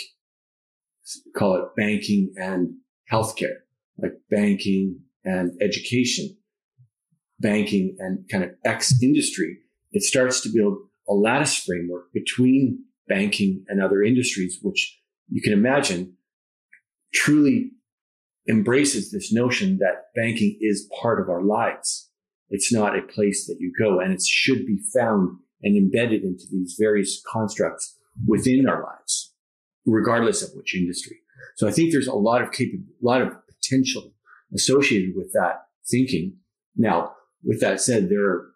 call 1.36 1.56
it 1.56 1.64
banking 1.76 2.32
and 2.36 2.74
healthcare, 3.10 3.58
like 3.98 4.12
banking 4.30 5.00
and 5.24 5.52
education, 5.62 6.36
banking 7.38 7.96
and 7.98 8.28
kind 8.30 8.44
of 8.44 8.50
X 8.64 8.94
industry. 9.02 9.58
It 9.92 10.02
starts 10.02 10.40
to 10.42 10.50
build 10.54 10.78
a 11.08 11.14
lattice 11.14 11.56
framework 11.56 12.12
between 12.12 12.84
banking 13.08 13.64
and 13.68 13.82
other 13.82 14.02
industries, 14.02 14.58
which 14.62 14.98
you 15.28 15.40
can 15.42 15.52
imagine 15.52 16.14
truly 17.14 17.70
embraces 18.48 19.10
this 19.10 19.32
notion 19.32 19.78
that 19.78 20.06
banking 20.14 20.56
is 20.60 20.88
part 21.00 21.20
of 21.20 21.28
our 21.28 21.42
lives. 21.42 22.10
It's 22.50 22.72
not 22.72 22.98
a 22.98 23.02
place 23.02 23.46
that 23.46 23.56
you 23.58 23.72
go 23.78 24.00
and 24.00 24.12
it 24.12 24.22
should 24.22 24.66
be 24.66 24.78
found 24.94 25.38
and 25.62 25.76
embedded 25.76 26.22
into 26.22 26.44
these 26.50 26.76
various 26.78 27.22
constructs 27.30 27.96
within 28.26 28.68
our 28.68 28.82
lives, 28.82 29.34
regardless 29.86 30.42
of 30.42 30.50
which 30.54 30.74
industry. 30.74 31.16
So 31.56 31.68
I 31.68 31.72
think 31.72 31.92
there's 31.92 32.06
a 32.06 32.14
lot 32.14 32.42
of 32.42 32.52
cap- 32.52 32.68
a 32.68 33.04
lot 33.04 33.22
of 33.22 33.32
potential 33.46 34.14
associated 34.54 35.14
with 35.14 35.32
that 35.32 35.66
thinking. 35.90 36.36
Now, 36.76 37.12
with 37.42 37.60
that 37.60 37.80
said, 37.80 38.08
there 38.08 38.24
are, 38.24 38.46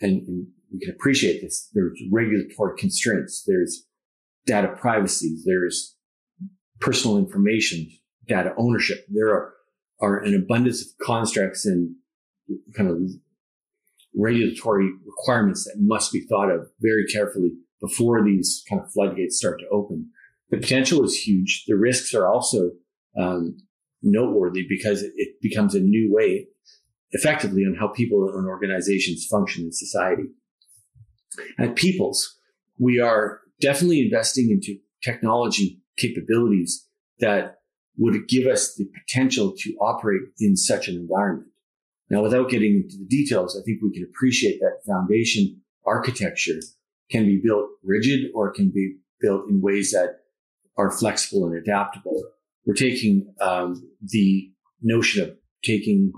and, 0.00 0.26
and 0.26 0.46
we 0.72 0.80
can 0.80 0.90
appreciate 0.90 1.40
this. 1.40 1.68
There's 1.74 2.00
regulatory 2.12 2.76
constraints. 2.78 3.44
There's 3.46 3.86
data 4.46 4.68
privacy. 4.76 5.36
There's 5.44 5.96
personal 6.80 7.18
information, 7.18 7.88
data 8.26 8.54
ownership. 8.56 9.04
There 9.08 9.28
are, 9.28 9.52
are 10.00 10.18
an 10.18 10.34
abundance 10.34 10.82
of 10.82 10.88
constructs 11.04 11.66
and 11.66 11.94
kind 12.76 12.90
of 12.90 12.98
regulatory 14.16 14.90
requirements 15.06 15.64
that 15.64 15.76
must 15.78 16.12
be 16.12 16.20
thought 16.28 16.50
of 16.50 16.68
very 16.80 17.06
carefully 17.06 17.52
before 17.80 18.24
these 18.24 18.62
kind 18.68 18.82
of 18.82 18.90
floodgates 18.92 19.38
start 19.38 19.60
to 19.60 19.68
open. 19.68 20.10
The 20.50 20.58
potential 20.58 21.04
is 21.04 21.14
huge. 21.14 21.64
The 21.66 21.76
risks 21.76 22.14
are 22.14 22.26
also 22.26 22.70
um, 23.18 23.56
noteworthy 24.02 24.66
because 24.68 25.02
it, 25.02 25.12
it 25.16 25.40
becomes 25.40 25.74
a 25.74 25.80
new 25.80 26.12
way, 26.12 26.46
effectively, 27.12 27.62
on 27.62 27.76
how 27.78 27.88
people 27.88 28.32
and 28.34 28.46
organizations 28.46 29.26
function 29.30 29.64
in 29.64 29.72
society. 29.72 30.24
At 31.58 31.76
Peoples, 31.76 32.38
we 32.78 32.98
are 32.98 33.40
definitely 33.60 34.02
investing 34.02 34.50
into 34.50 34.78
technology 35.02 35.80
capabilities 35.96 36.86
that 37.20 37.58
would 37.98 38.28
give 38.28 38.46
us 38.46 38.74
the 38.74 38.88
potential 38.98 39.54
to 39.58 39.74
operate 39.80 40.22
in 40.38 40.56
such 40.56 40.88
an 40.88 40.96
environment. 40.96 41.48
Now, 42.08 42.22
without 42.22 42.50
getting 42.50 42.76
into 42.76 42.96
the 42.96 43.04
details, 43.04 43.56
I 43.56 43.62
think 43.64 43.80
we 43.82 43.92
can 43.92 44.04
appreciate 44.04 44.58
that 44.60 44.80
foundation 44.86 45.60
architecture 45.86 46.60
can 47.10 47.26
be 47.26 47.40
built 47.42 47.68
rigid 47.84 48.30
or 48.34 48.50
can 48.50 48.70
be 48.70 48.96
built 49.20 49.48
in 49.48 49.60
ways 49.60 49.92
that 49.92 50.20
are 50.76 50.90
flexible 50.90 51.46
and 51.46 51.54
adaptable. 51.54 52.22
We're 52.64 52.74
taking 52.74 53.34
um, 53.40 53.88
the 54.02 54.50
notion 54.82 55.22
of 55.22 55.36
taking 55.62 56.12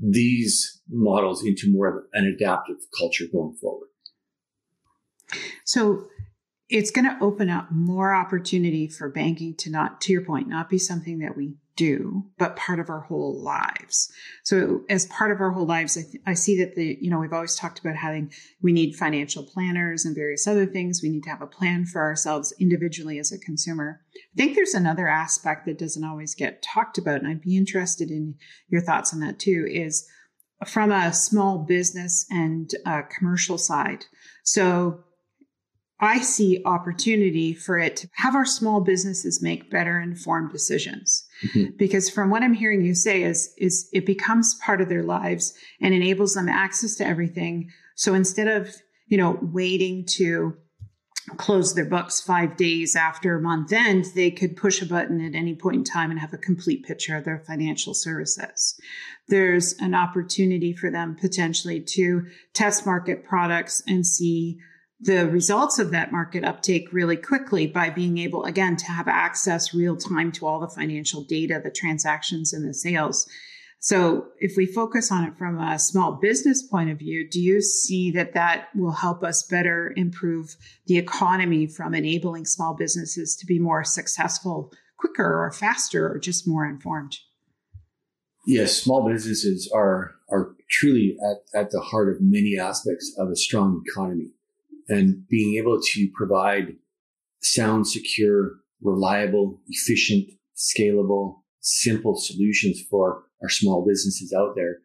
these 0.00 0.80
models 0.88 1.44
into 1.44 1.70
more 1.70 1.88
of 1.88 2.04
an 2.12 2.26
adaptive 2.26 2.76
culture 2.98 3.24
going 3.32 3.54
forward. 3.54 3.88
So 5.64 6.08
it's 6.68 6.90
going 6.90 7.04
to 7.04 7.22
open 7.22 7.50
up 7.50 7.70
more 7.70 8.14
opportunity 8.14 8.88
for 8.88 9.08
banking 9.08 9.54
to 9.56 9.70
not, 9.70 10.00
to 10.02 10.12
your 10.12 10.24
point, 10.24 10.48
not 10.48 10.70
be 10.70 10.78
something 10.78 11.18
that 11.18 11.36
we 11.36 11.54
do, 11.76 12.24
but 12.38 12.56
part 12.56 12.78
of 12.78 12.88
our 12.88 13.00
whole 13.00 13.42
lives. 13.42 14.12
So 14.44 14.82
as 14.88 15.06
part 15.06 15.32
of 15.32 15.40
our 15.40 15.50
whole 15.50 15.66
lives, 15.66 15.98
I, 15.98 16.02
th- 16.02 16.22
I, 16.26 16.34
see 16.34 16.58
that 16.58 16.76
the, 16.76 16.96
you 17.00 17.10
know, 17.10 17.18
we've 17.18 17.32
always 17.32 17.56
talked 17.56 17.80
about 17.80 17.96
having, 17.96 18.32
we 18.62 18.72
need 18.72 18.94
financial 18.94 19.42
planners 19.42 20.04
and 20.04 20.14
various 20.14 20.46
other 20.46 20.66
things. 20.66 21.00
We 21.02 21.10
need 21.10 21.24
to 21.24 21.30
have 21.30 21.42
a 21.42 21.46
plan 21.46 21.84
for 21.84 22.00
ourselves 22.00 22.54
individually 22.60 23.18
as 23.18 23.32
a 23.32 23.38
consumer. 23.38 24.00
I 24.16 24.36
think 24.36 24.54
there's 24.54 24.74
another 24.74 25.08
aspect 25.08 25.66
that 25.66 25.78
doesn't 25.78 26.04
always 26.04 26.34
get 26.34 26.62
talked 26.62 26.96
about, 26.96 27.20
and 27.20 27.28
I'd 27.28 27.42
be 27.42 27.56
interested 27.56 28.10
in 28.10 28.36
your 28.68 28.80
thoughts 28.80 29.12
on 29.12 29.20
that 29.20 29.38
too, 29.38 29.66
is 29.68 30.08
from 30.66 30.92
a 30.92 31.12
small 31.12 31.58
business 31.58 32.26
and 32.30 32.70
commercial 33.10 33.58
side. 33.58 34.04
So 34.44 35.03
I 36.00 36.20
see 36.20 36.60
opportunity 36.64 37.54
for 37.54 37.78
it 37.78 37.96
to 37.96 38.08
have 38.14 38.34
our 38.34 38.44
small 38.44 38.80
businesses 38.80 39.42
make 39.42 39.70
better 39.70 40.00
informed 40.00 40.50
decisions. 40.50 41.26
Mm-hmm. 41.46 41.76
Because 41.76 42.10
from 42.10 42.30
what 42.30 42.42
I'm 42.42 42.54
hearing 42.54 42.84
you 42.84 42.94
say 42.94 43.22
is, 43.22 43.54
is 43.58 43.88
it 43.92 44.04
becomes 44.04 44.54
part 44.56 44.80
of 44.80 44.88
their 44.88 45.04
lives 45.04 45.54
and 45.80 45.94
enables 45.94 46.34
them 46.34 46.48
access 46.48 46.96
to 46.96 47.06
everything. 47.06 47.70
So 47.94 48.14
instead 48.14 48.48
of, 48.48 48.74
you 49.06 49.16
know, 49.16 49.38
waiting 49.40 50.04
to 50.16 50.56
close 51.36 51.74
their 51.74 51.86
books 51.86 52.20
five 52.20 52.56
days 52.56 52.96
after 52.96 53.38
month 53.38 53.72
end, 53.72 54.06
they 54.14 54.30
could 54.30 54.56
push 54.56 54.82
a 54.82 54.86
button 54.86 55.24
at 55.24 55.34
any 55.34 55.54
point 55.54 55.76
in 55.76 55.84
time 55.84 56.10
and 56.10 56.20
have 56.20 56.34
a 56.34 56.38
complete 56.38 56.84
picture 56.84 57.16
of 57.16 57.24
their 57.24 57.42
financial 57.46 57.94
services. 57.94 58.78
There's 59.28 59.74
an 59.80 59.94
opportunity 59.94 60.74
for 60.74 60.90
them 60.90 61.16
potentially 61.18 61.80
to 61.80 62.26
test 62.52 62.84
market 62.84 63.24
products 63.24 63.82
and 63.86 64.06
see 64.06 64.58
the 65.04 65.28
results 65.28 65.78
of 65.78 65.90
that 65.90 66.12
market 66.12 66.44
uptake 66.44 66.92
really 66.92 67.16
quickly 67.16 67.66
by 67.66 67.90
being 67.90 68.18
able, 68.18 68.44
again, 68.44 68.76
to 68.76 68.86
have 68.86 69.06
access 69.06 69.74
real 69.74 69.96
time 69.96 70.32
to 70.32 70.46
all 70.46 70.60
the 70.60 70.68
financial 70.68 71.22
data, 71.24 71.60
the 71.62 71.70
transactions 71.70 72.52
and 72.52 72.66
the 72.66 72.72
sales. 72.72 73.28
So 73.80 74.28
if 74.38 74.56
we 74.56 74.64
focus 74.64 75.12
on 75.12 75.24
it 75.24 75.36
from 75.36 75.60
a 75.60 75.78
small 75.78 76.12
business 76.12 76.62
point 76.62 76.90
of 76.90 76.98
view, 76.98 77.28
do 77.28 77.38
you 77.38 77.60
see 77.60 78.10
that 78.12 78.32
that 78.32 78.68
will 78.74 78.92
help 78.92 79.22
us 79.22 79.46
better 79.46 79.92
improve 79.94 80.56
the 80.86 80.96
economy 80.96 81.66
from 81.66 81.94
enabling 81.94 82.46
small 82.46 82.74
businesses 82.74 83.36
to 83.36 83.46
be 83.46 83.58
more 83.58 83.84
successful 83.84 84.72
quicker 84.96 85.44
or 85.44 85.52
faster 85.52 86.10
or 86.10 86.18
just 86.18 86.48
more 86.48 86.64
informed? 86.64 87.18
Yes, 88.46 88.74
small 88.74 89.06
businesses 89.06 89.70
are 89.74 90.14
are 90.30 90.54
truly 90.70 91.16
at, 91.22 91.60
at 91.60 91.70
the 91.70 91.80
heart 91.80 92.08
of 92.08 92.22
many 92.22 92.58
aspects 92.58 93.14
of 93.18 93.28
a 93.28 93.36
strong 93.36 93.82
economy 93.86 94.30
and 94.88 95.26
being 95.28 95.56
able 95.56 95.80
to 95.80 96.10
provide 96.14 96.76
sound, 97.42 97.86
secure, 97.86 98.52
reliable, 98.82 99.60
efficient, 99.68 100.30
scalable, 100.56 101.40
simple 101.60 102.16
solutions 102.16 102.80
for 102.90 103.24
our 103.42 103.48
small 103.48 103.84
businesses 103.86 104.32
out 104.32 104.54
there 104.54 104.78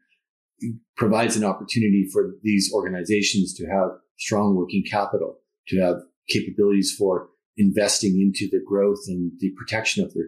provides 0.97 1.35
an 1.35 1.43
opportunity 1.43 2.07
for 2.11 2.35
these 2.43 2.71
organizations 2.73 3.53
to 3.53 3.65
have 3.65 3.91
strong 4.17 4.55
working 4.55 4.83
capital, 4.89 5.37
to 5.67 5.79
have 5.79 5.95
capabilities 6.27 6.93
for 6.97 7.29
investing 7.57 8.19
into 8.21 8.49
the 8.51 8.63
growth 8.65 8.99
and 9.07 9.31
the 9.39 9.51
protection 9.57 10.03
of 10.03 10.13
their 10.13 10.25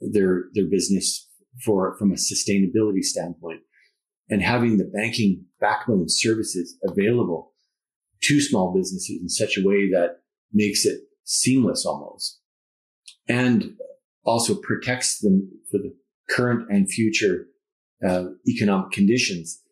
their 0.00 0.44
their 0.54 0.66
business 0.66 1.28
for 1.64 1.96
from 1.98 2.12
a 2.12 2.14
sustainability 2.14 3.02
standpoint. 3.02 3.60
And 4.30 4.42
having 4.42 4.76
the 4.76 4.84
banking 4.84 5.46
backbone 5.60 6.06
services 6.08 6.76
available 6.84 7.52
to 8.28 8.40
small 8.40 8.72
businesses 8.74 9.18
in 9.20 9.28
such 9.28 9.58
a 9.58 9.66
way 9.66 9.90
that 9.90 10.20
makes 10.52 10.84
it 10.84 11.00
seamless 11.24 11.84
almost 11.84 12.40
and 13.28 13.72
also 14.24 14.54
protects 14.54 15.18
them 15.18 15.50
for 15.70 15.78
the 15.78 15.94
current 16.30 16.66
and 16.70 16.90
future 16.90 17.46
uh, 18.06 18.24
economic 18.46 18.90
conditions 18.92 19.62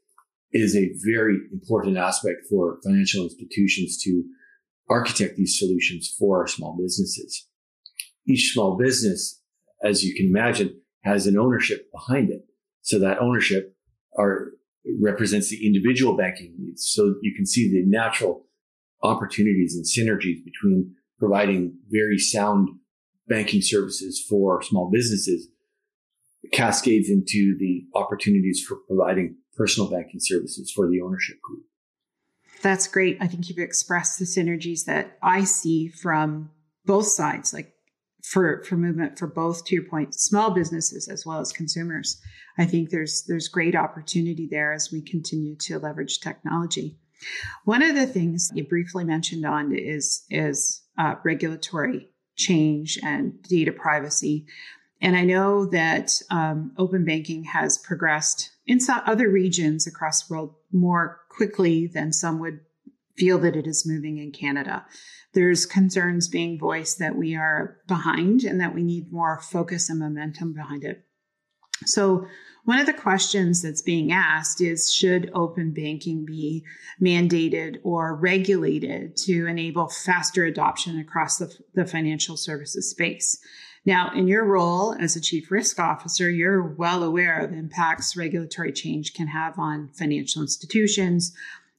is 0.53 0.75
a 0.75 0.91
very 1.05 1.39
important 1.53 1.97
aspect 1.97 2.39
for 2.49 2.79
financial 2.83 3.25
institutions 3.25 3.99
to 4.03 4.25
architect 4.89 5.37
these 5.37 5.59
solutions 5.59 6.15
for 6.19 6.39
our 6.39 6.47
small 6.47 6.77
businesses. 6.81 7.47
Each 8.27 8.53
small 8.53 8.77
business, 8.77 9.41
as 9.85 10.03
you 10.03 10.15
can 10.15 10.27
imagine, 10.27 10.81
has 11.05 11.27
an 11.27 11.37
ownership 11.37 11.91
behind 11.93 12.31
it. 12.31 12.43
So 12.83 12.99
that 13.01 13.21
ownership 13.21 13.77
are 14.19 14.53
represents 15.01 15.51
the 15.51 15.67
individual 15.67 16.17
banking 16.17 16.55
needs. 16.59 16.89
So 16.89 17.17
you 17.21 17.35
can 17.35 17.45
see 17.45 17.71
the 17.71 17.85
natural 17.85 18.46
opportunities 19.03 19.75
and 19.75 19.85
synergies 19.85 20.45
between 20.45 20.95
providing 21.19 21.79
very 21.91 22.19
sound 22.19 22.69
banking 23.29 23.63
services 23.63 24.25
for 24.29 24.63
small 24.63 24.91
businesses 24.91 25.49
cascades 26.53 27.11
into 27.11 27.57
the 27.59 27.85
opportunities 27.95 28.65
for 28.67 28.77
providing 28.87 29.37
personal 29.57 29.91
banking 29.91 30.21
services 30.21 30.73
for 30.75 30.89
the 30.89 31.01
ownership 31.01 31.41
group. 31.43 31.65
That's 32.63 32.87
great. 32.89 33.19
I 33.21 33.27
think 33.27 33.49
you've 33.49 33.59
expressed 33.59 34.19
the 34.19 34.25
synergies 34.25 34.85
that 34.85 35.19
I 35.23 35.45
see 35.45 35.89
from 35.89 36.51
both 36.85 37.07
sides, 37.07 37.53
like 37.53 37.73
for 38.23 38.63
for 38.65 38.77
movement 38.77 39.19
for 39.19 39.27
both 39.27 39.65
to 39.67 39.75
your 39.75 39.85
point, 39.85 40.15
small 40.15 40.51
businesses 40.51 41.09
as 41.09 41.25
well 41.27 41.41
as 41.41 41.53
consumers. 41.53 42.21
I 42.59 42.65
think 42.65 42.91
there's 42.91 43.25
there's 43.29 43.49
great 43.49 43.75
opportunity 43.75 44.49
there 44.51 44.73
as 44.73 44.91
we 44.91 45.03
continue 45.03 45.57
to 45.61 45.79
leverage 45.79 46.21
technology. 46.21 46.99
One 47.65 47.83
of 47.83 47.95
the 47.95 48.07
things 48.07 48.51
you 48.55 48.65
briefly 48.65 49.05
mentioned 49.05 49.45
on 49.45 49.75
is 49.75 50.25
is 50.31 50.83
uh, 50.99 51.17
regulatory 51.25 52.11
change 52.37 52.99
and 53.03 53.43
data 53.43 53.73
privacy. 53.73 54.47
And 55.01 55.17
I 55.17 55.25
know 55.25 55.67
that 55.67 56.21
um, 56.31 56.73
open 56.79 57.05
banking 57.05 57.45
has 57.45 57.79
progressed 57.79 58.51
in 58.67 58.81
some 58.81 59.03
other 59.07 59.29
regions 59.29 59.87
across 59.87 60.23
the 60.23 60.35
world 60.35 60.55
more 60.73 61.21
quickly 61.29 61.87
than 61.87 62.13
some 62.13 62.39
would 62.41 62.61
feel 63.17 63.39
that 63.39 63.57
it 63.57 63.67
is 63.67 63.87
moving 63.87 64.19
in 64.19 64.33
Canada. 64.33 64.85
There's 65.33 65.67
concerns 65.67 66.29
being 66.29 66.59
voiced 66.59 66.99
that 66.99 67.17
we 67.17 67.35
are 67.35 67.79
behind 67.87 68.43
and 68.43 68.61
that 68.61 68.75
we 68.75 68.83
need 68.83 69.13
more 69.13 69.41
focus 69.41 69.91
and 69.91 69.99
momentum 69.99 70.53
behind 70.53 70.85
it. 70.85 71.05
So, 71.85 72.27
one 72.67 72.81
of 72.81 72.87
the 72.87 72.93
questions 72.93 73.63
that's 73.63 73.81
being 73.81 74.11
asked 74.11 74.61
is 74.61 74.93
Should 74.93 75.31
open 75.33 75.73
banking 75.73 76.27
be 76.27 76.65
mandated 77.01 77.79
or 77.85 78.17
regulated 78.17 79.17
to 79.19 79.47
enable 79.47 79.89
faster 79.89 80.45
adoption 80.45 80.99
across 80.99 81.39
the, 81.39 81.57
the 81.75 81.87
financial 81.87 82.37
services 82.37 82.91
space? 82.91 83.39
Now, 83.85 84.11
in 84.13 84.27
your 84.27 84.45
role 84.45 84.97
as 84.99 85.15
a 85.15 85.21
chief 85.21 85.53
risk 85.53 85.79
officer, 85.79 86.29
you're 86.29 86.75
well 86.75 87.05
aware 87.05 87.39
of 87.39 87.53
impacts 87.53 88.17
regulatory 88.17 88.73
change 88.73 89.15
can 89.15 89.29
have 89.29 89.61
on 89.61 89.91
financial 89.95 90.43
institutions, 90.43 91.33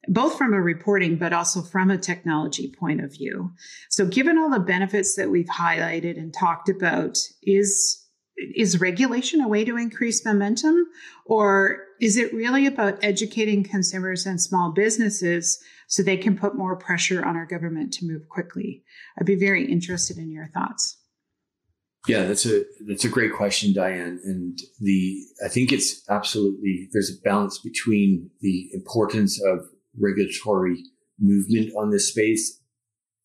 both 0.08 0.38
from 0.38 0.54
a 0.54 0.62
reporting 0.62 1.18
but 1.18 1.34
also 1.34 1.62
from 1.62 1.92
a 1.92 1.98
technology 1.98 2.74
point 2.80 3.04
of 3.04 3.12
view. 3.12 3.52
So, 3.90 4.06
given 4.06 4.38
all 4.38 4.50
the 4.50 4.60
benefits 4.60 5.16
that 5.16 5.30
we've 5.30 5.48
highlighted 5.48 6.18
and 6.18 6.34
talked 6.34 6.70
about, 6.70 7.18
is 7.44 8.07
is 8.38 8.80
regulation 8.80 9.42
a 9.42 9.48
way 9.48 9.66
to 9.66 9.78
increase 9.78 10.24
momentum? 10.24 10.86
Or 11.26 11.80
is 12.00 12.18
it 12.18 12.34
really 12.34 12.68
about 12.68 13.04
educating 13.04 13.64
consumers 13.64 14.26
and 14.26 14.42
small 14.42 14.72
businesses 14.72 15.60
so 15.88 16.04
they 16.04 16.18
can 16.18 16.38
put 16.38 16.56
more 16.56 16.76
pressure 16.76 17.26
on 17.26 17.36
our 17.36 17.46
government 17.46 17.94
to 17.94 18.06
move 18.06 18.30
quickly? 18.30 18.84
I'd 19.20 19.26
be 19.26 19.36
very 19.36 19.66
interested 19.66 20.18
in 20.18 20.32
your 20.32 20.48
thoughts. 20.54 20.98
Yeah, 22.08 22.26
that's 22.26 22.46
a 22.46 22.64
that's 22.88 23.04
a 23.04 23.10
great 23.10 23.34
question, 23.34 23.74
Diane. 23.74 24.22
And 24.24 24.58
the 24.80 25.18
I 25.44 25.50
think 25.50 25.74
it's 25.74 26.10
absolutely 26.10 26.88
there's 26.94 27.10
a 27.10 27.22
balance 27.22 27.58
between 27.58 28.30
the 28.40 28.70
importance 28.74 29.42
of 29.44 29.68
regulatory 30.00 30.84
movement 31.20 31.74
on 31.76 31.90
this 31.90 32.10
space, 32.10 32.62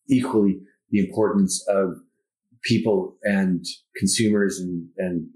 equally 0.08 0.62
the 0.90 0.98
importance 0.98 1.64
of 1.68 1.98
people 2.64 3.16
and 3.22 3.64
consumers 3.96 4.58
and, 4.60 4.88
and 4.98 5.28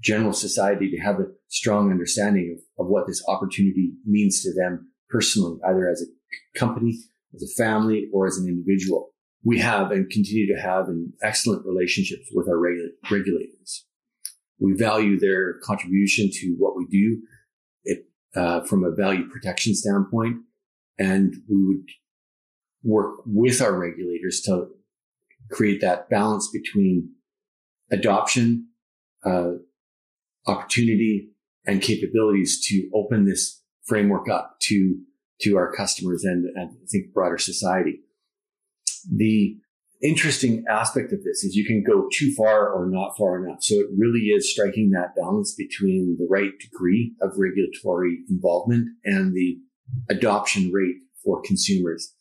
general 0.00 0.32
society 0.32 0.90
to 0.90 0.98
have 0.98 1.20
a 1.20 1.26
strong 1.48 1.90
understanding 1.90 2.56
of, 2.56 2.84
of 2.84 2.90
what 2.90 3.06
this 3.06 3.22
opportunity 3.28 3.92
means 4.04 4.42
to 4.42 4.52
them 4.54 4.90
personally, 5.10 5.58
either 5.68 5.88
as 5.88 6.02
a 6.02 6.58
company, 6.58 6.98
as 7.34 7.42
a 7.42 7.62
family, 7.62 8.08
or 8.12 8.26
as 8.26 8.38
an 8.38 8.48
individual 8.48 9.12
we 9.44 9.58
have 9.58 9.90
and 9.90 10.08
continue 10.10 10.46
to 10.54 10.60
have 10.60 10.88
an 10.88 11.12
excellent 11.22 11.66
relationships 11.66 12.28
with 12.32 12.48
our 12.48 12.58
regulators. 12.58 13.86
We 14.58 14.74
value 14.74 15.18
their 15.18 15.54
contribution 15.64 16.30
to 16.32 16.54
what 16.58 16.76
we 16.76 16.86
do 16.86 17.22
it, 17.84 18.06
uh, 18.36 18.62
from 18.62 18.84
a 18.84 18.94
value 18.94 19.28
protection 19.28 19.74
standpoint, 19.74 20.36
and 20.98 21.34
we 21.48 21.66
would 21.66 21.88
work 22.84 23.20
with 23.26 23.60
our 23.60 23.76
regulators 23.76 24.40
to 24.42 24.68
create 25.50 25.80
that 25.80 26.08
balance 26.08 26.48
between 26.52 27.10
adoption, 27.90 28.68
uh, 29.24 29.52
opportunity, 30.46 31.28
and 31.66 31.80
capabilities 31.80 32.64
to 32.66 32.88
open 32.94 33.24
this 33.24 33.62
framework 33.84 34.28
up 34.28 34.56
to 34.60 34.98
to 35.40 35.56
our 35.56 35.72
customers 35.72 36.22
and, 36.24 36.44
and 36.56 36.70
I 36.70 36.86
think 36.88 37.12
broader 37.12 37.38
society 37.38 38.00
the 39.10 39.56
interesting 40.02 40.64
aspect 40.68 41.12
of 41.12 41.22
this 41.22 41.44
is 41.44 41.54
you 41.54 41.64
can 41.64 41.82
go 41.82 42.08
too 42.12 42.32
far 42.36 42.68
or 42.70 42.88
not 42.88 43.16
far 43.16 43.44
enough. 43.44 43.62
So 43.62 43.76
it 43.76 43.86
really 43.96 44.26
is 44.26 44.50
striking 44.50 44.90
that 44.90 45.14
balance 45.16 45.54
between 45.54 46.16
the 46.18 46.26
right 46.28 46.50
degree 46.60 47.14
of 47.20 47.32
regulatory 47.38 48.18
involvement 48.28 48.88
and 49.04 49.32
the 49.32 49.58
adoption 50.10 50.72
rate 50.72 50.96
for 51.24 51.40
consumers. 51.42 52.14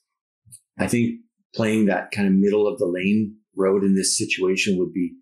I 0.78 0.88
think 0.88 1.21
playing 1.54 1.86
that 1.86 2.12
kind 2.12 2.28
of 2.28 2.34
middle 2.34 2.68
of 2.68 2.80
the 2.80 2.86
lane 2.86 3.36
road 3.56 3.84
in 3.84 3.96
this 3.96 4.18
situation 4.18 4.78
would 4.78 4.94
be 4.94 5.14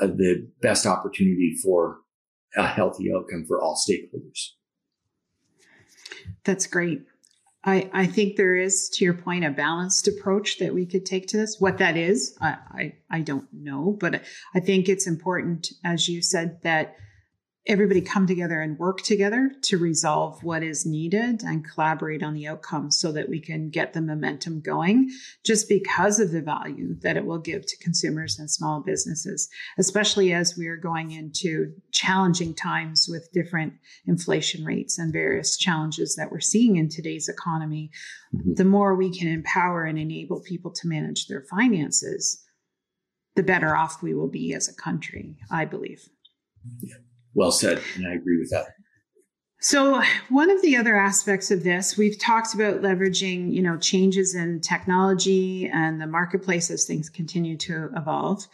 uh, 0.00 0.06
the 0.06 0.48
best 0.60 0.86
opportunity 0.86 1.56
for 1.62 1.98
a 2.56 2.66
healthy 2.66 3.10
outcome 3.14 3.44
for 3.46 3.60
all 3.60 3.76
stakeholders. 3.76 4.50
That's 6.44 6.66
great. 6.66 7.02
I, 7.64 7.88
I 7.92 8.06
think 8.06 8.36
there 8.36 8.56
is, 8.56 8.88
to 8.94 9.04
your 9.04 9.14
point, 9.14 9.44
a 9.44 9.50
balanced 9.50 10.08
approach 10.08 10.58
that 10.58 10.74
we 10.74 10.84
could 10.84 11.06
take 11.06 11.28
to 11.28 11.36
this. 11.36 11.60
What 11.60 11.78
that 11.78 11.96
is, 11.96 12.36
I, 12.40 12.56
I, 12.72 12.92
I 13.10 13.20
don't 13.20 13.46
know, 13.52 13.96
but 14.00 14.22
I 14.54 14.60
think 14.60 14.88
it's 14.88 15.06
important, 15.06 15.68
as 15.84 16.08
you 16.08 16.22
said, 16.22 16.58
that 16.62 16.96
everybody 17.66 18.00
come 18.00 18.26
together 18.26 18.60
and 18.60 18.78
work 18.78 19.02
together 19.02 19.52
to 19.62 19.78
resolve 19.78 20.42
what 20.42 20.64
is 20.64 20.84
needed 20.84 21.42
and 21.44 21.68
collaborate 21.68 22.22
on 22.22 22.34
the 22.34 22.48
outcomes 22.48 22.98
so 22.98 23.12
that 23.12 23.28
we 23.28 23.38
can 23.38 23.70
get 23.70 23.92
the 23.92 24.00
momentum 24.00 24.60
going 24.60 25.08
just 25.44 25.68
because 25.68 26.18
of 26.18 26.32
the 26.32 26.42
value 26.42 26.96
that 27.02 27.16
it 27.16 27.24
will 27.24 27.38
give 27.38 27.64
to 27.64 27.76
consumers 27.76 28.36
and 28.36 28.50
small 28.50 28.80
businesses, 28.80 29.48
especially 29.78 30.32
as 30.32 30.58
we 30.58 30.66
are 30.66 30.76
going 30.76 31.12
into 31.12 31.72
challenging 31.92 32.52
times 32.52 33.06
with 33.08 33.30
different 33.32 33.72
inflation 34.06 34.64
rates 34.64 34.98
and 34.98 35.12
various 35.12 35.56
challenges 35.56 36.16
that 36.16 36.32
we're 36.32 36.40
seeing 36.40 36.76
in 36.76 36.88
today's 36.88 37.28
economy. 37.28 37.92
Mm-hmm. 38.34 38.54
The 38.54 38.64
more 38.64 38.96
we 38.96 39.16
can 39.16 39.28
empower 39.28 39.84
and 39.84 40.00
enable 40.00 40.40
people 40.40 40.72
to 40.72 40.88
manage 40.88 41.28
their 41.28 41.44
finances, 41.48 42.42
the 43.36 43.44
better 43.44 43.76
off 43.76 44.02
we 44.02 44.14
will 44.14 44.28
be 44.28 44.52
as 44.52 44.68
a 44.68 44.74
country, 44.74 45.36
I 45.48 45.64
believe. 45.64 46.08
Yeah. 46.80 46.96
Well 47.34 47.52
said. 47.52 47.82
And 47.96 48.06
I 48.06 48.14
agree 48.14 48.38
with 48.38 48.50
that. 48.50 48.66
So 49.64 50.02
one 50.28 50.50
of 50.50 50.60
the 50.60 50.76
other 50.76 50.96
aspects 50.96 51.52
of 51.52 51.62
this, 51.62 51.96
we've 51.96 52.18
talked 52.18 52.52
about 52.52 52.82
leveraging, 52.82 53.54
you 53.54 53.62
know, 53.62 53.78
changes 53.78 54.34
in 54.34 54.58
technology 54.58 55.70
and 55.72 56.00
the 56.00 56.06
marketplace 56.08 56.68
as 56.68 56.84
things 56.84 57.08
continue 57.08 57.56
to 57.58 57.90
evolve. 57.94 58.48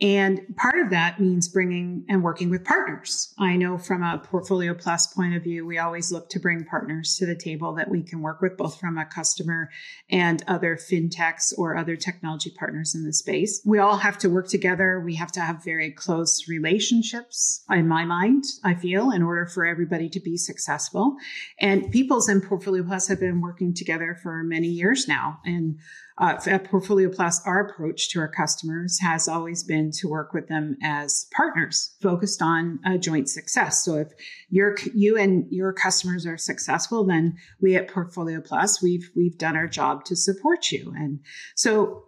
And 0.00 0.40
part 0.56 0.78
of 0.78 0.90
that 0.90 1.18
means 1.18 1.48
bringing 1.48 2.04
and 2.08 2.22
working 2.22 2.48
with 2.48 2.64
partners. 2.64 3.34
I 3.40 3.56
know 3.56 3.76
from 3.76 4.04
a 4.04 4.18
Portfolio 4.18 4.72
Plus 4.72 5.08
point 5.08 5.34
of 5.34 5.42
view, 5.42 5.66
we 5.66 5.78
always 5.78 6.12
look 6.12 6.28
to 6.30 6.38
bring 6.38 6.64
partners 6.64 7.16
to 7.16 7.26
the 7.26 7.34
table 7.34 7.74
that 7.74 7.90
we 7.90 8.04
can 8.04 8.20
work 8.20 8.40
with, 8.40 8.56
both 8.56 8.78
from 8.78 8.98
a 8.98 9.04
customer 9.04 9.68
and 10.10 10.44
other 10.46 10.76
fintechs 10.76 11.52
or 11.58 11.76
other 11.76 11.96
technology 11.96 12.50
partners 12.56 12.94
in 12.94 13.04
the 13.04 13.12
space. 13.12 13.60
We 13.64 13.80
all 13.80 13.96
have 13.96 14.18
to 14.18 14.30
work 14.30 14.46
together. 14.46 15.00
We 15.00 15.16
have 15.16 15.32
to 15.32 15.40
have 15.40 15.64
very 15.64 15.90
close 15.90 16.46
relationships, 16.48 17.64
in 17.68 17.88
my 17.88 18.04
mind, 18.04 18.44
I 18.62 18.74
feel, 18.74 19.10
in 19.10 19.24
order 19.24 19.46
for 19.46 19.66
everybody 19.66 20.08
to 20.10 20.20
be 20.20 20.36
successful 20.36 20.51
successful. 20.52 21.16
And 21.58 21.90
Peoples 21.90 22.28
and 22.28 22.42
Portfolio 22.42 22.82
Plus 22.82 23.08
have 23.08 23.20
been 23.20 23.40
working 23.40 23.72
together 23.74 24.18
for 24.22 24.42
many 24.42 24.68
years 24.68 25.08
now. 25.08 25.38
And 25.44 25.78
uh, 26.18 26.38
at 26.46 26.64
Portfolio 26.64 27.08
Plus, 27.08 27.40
our 27.46 27.60
approach 27.66 28.10
to 28.10 28.20
our 28.20 28.28
customers 28.28 28.98
has 29.00 29.28
always 29.28 29.64
been 29.64 29.90
to 29.92 30.08
work 30.08 30.34
with 30.34 30.48
them 30.48 30.76
as 30.82 31.26
partners 31.34 31.96
focused 32.02 32.42
on 32.42 32.78
a 32.84 32.98
joint 32.98 33.28
success. 33.30 33.82
So 33.82 33.96
if 33.96 34.08
your 34.50 34.76
you 34.94 35.16
and 35.16 35.46
your 35.50 35.72
customers 35.72 36.26
are 36.26 36.36
successful, 36.36 37.04
then 37.04 37.36
we 37.60 37.76
at 37.76 37.88
Portfolio 37.88 38.40
Plus 38.40 38.82
we've 38.82 39.10
we've 39.16 39.38
done 39.38 39.56
our 39.56 39.68
job 39.68 40.04
to 40.06 40.16
support 40.16 40.70
you. 40.70 40.92
And 40.94 41.20
so 41.56 42.04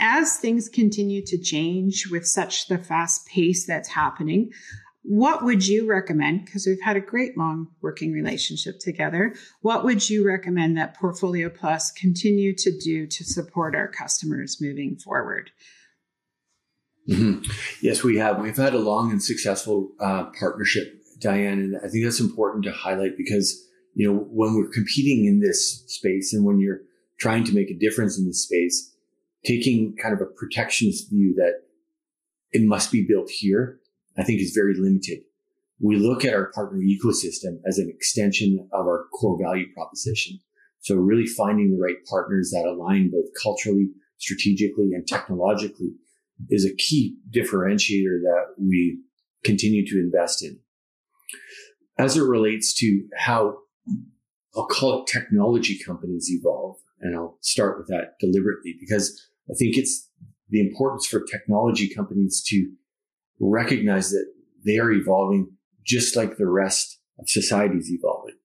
as 0.00 0.36
things 0.36 0.68
continue 0.68 1.24
to 1.26 1.36
change 1.36 2.06
with 2.10 2.26
such 2.26 2.68
the 2.68 2.78
fast 2.78 3.26
pace 3.26 3.66
that's 3.66 3.88
happening, 3.88 4.52
what 5.08 5.42
would 5.42 5.66
you 5.66 5.88
recommend? 5.88 6.44
Because 6.44 6.66
we've 6.66 6.82
had 6.82 6.98
a 6.98 7.00
great 7.00 7.34
long 7.38 7.68
working 7.80 8.12
relationship 8.12 8.78
together. 8.78 9.34
What 9.62 9.82
would 9.82 10.10
you 10.10 10.26
recommend 10.26 10.76
that 10.76 10.98
Portfolio 10.98 11.48
Plus 11.48 11.90
continue 11.92 12.54
to 12.56 12.78
do 12.78 13.06
to 13.06 13.24
support 13.24 13.74
our 13.74 13.88
customers 13.88 14.58
moving 14.60 14.96
forward? 14.96 15.50
Mm-hmm. 17.08 17.50
Yes, 17.80 18.04
we 18.04 18.18
have. 18.18 18.38
We've 18.38 18.54
had 18.54 18.74
a 18.74 18.78
long 18.78 19.10
and 19.10 19.22
successful 19.22 19.92
uh, 19.98 20.24
partnership, 20.38 20.92
Diane, 21.20 21.58
and 21.58 21.76
I 21.78 21.88
think 21.88 22.04
that's 22.04 22.20
important 22.20 22.64
to 22.64 22.72
highlight 22.72 23.16
because 23.16 23.66
you 23.94 24.06
know 24.06 24.26
when 24.30 24.54
we're 24.54 24.68
competing 24.68 25.24
in 25.24 25.40
this 25.40 25.84
space 25.86 26.34
and 26.34 26.44
when 26.44 26.60
you're 26.60 26.82
trying 27.18 27.44
to 27.44 27.54
make 27.54 27.70
a 27.70 27.78
difference 27.78 28.18
in 28.18 28.26
this 28.26 28.42
space, 28.44 28.94
taking 29.42 29.96
kind 29.96 30.12
of 30.12 30.20
a 30.20 30.26
protectionist 30.26 31.08
view 31.08 31.34
that 31.36 31.62
it 32.52 32.60
must 32.60 32.92
be 32.92 33.06
built 33.08 33.30
here 33.30 33.80
I 34.18 34.24
think 34.24 34.40
is 34.40 34.52
very 34.54 34.74
limited. 34.74 35.20
We 35.80 35.96
look 35.96 36.24
at 36.24 36.34
our 36.34 36.50
partner 36.52 36.80
ecosystem 36.80 37.60
as 37.66 37.78
an 37.78 37.88
extension 37.88 38.68
of 38.72 38.86
our 38.86 39.06
core 39.14 39.38
value 39.40 39.66
proposition. 39.74 40.40
So 40.80 40.96
really 40.96 41.26
finding 41.26 41.70
the 41.70 41.82
right 41.82 42.04
partners 42.08 42.50
that 42.50 42.66
align 42.66 43.10
both 43.10 43.26
culturally, 43.40 43.88
strategically, 44.18 44.90
and 44.92 45.06
technologically 45.06 45.92
is 46.50 46.64
a 46.64 46.74
key 46.74 47.16
differentiator 47.30 48.20
that 48.22 48.54
we 48.58 49.00
continue 49.44 49.86
to 49.86 49.98
invest 49.98 50.42
in. 50.42 50.58
As 51.98 52.16
it 52.16 52.22
relates 52.22 52.74
to 52.74 53.04
how 53.16 53.58
I'll 54.56 54.66
call 54.66 55.02
it 55.02 55.06
technology 55.06 55.78
companies 55.84 56.28
evolve, 56.30 56.76
and 57.00 57.14
I'll 57.14 57.38
start 57.40 57.78
with 57.78 57.86
that 57.88 58.14
deliberately 58.18 58.76
because 58.80 59.28
I 59.50 59.54
think 59.54 59.76
it's 59.76 60.08
the 60.48 60.60
importance 60.60 61.06
for 61.06 61.22
technology 61.24 61.92
companies 61.94 62.42
to 62.48 62.70
recognize 63.40 64.10
that 64.10 64.26
they 64.64 64.78
are 64.78 64.90
evolving 64.90 65.50
just 65.84 66.16
like 66.16 66.36
the 66.36 66.46
rest 66.46 66.98
of 67.18 67.28
society 67.28 67.76
is 67.76 67.90
evolving. 67.90 68.36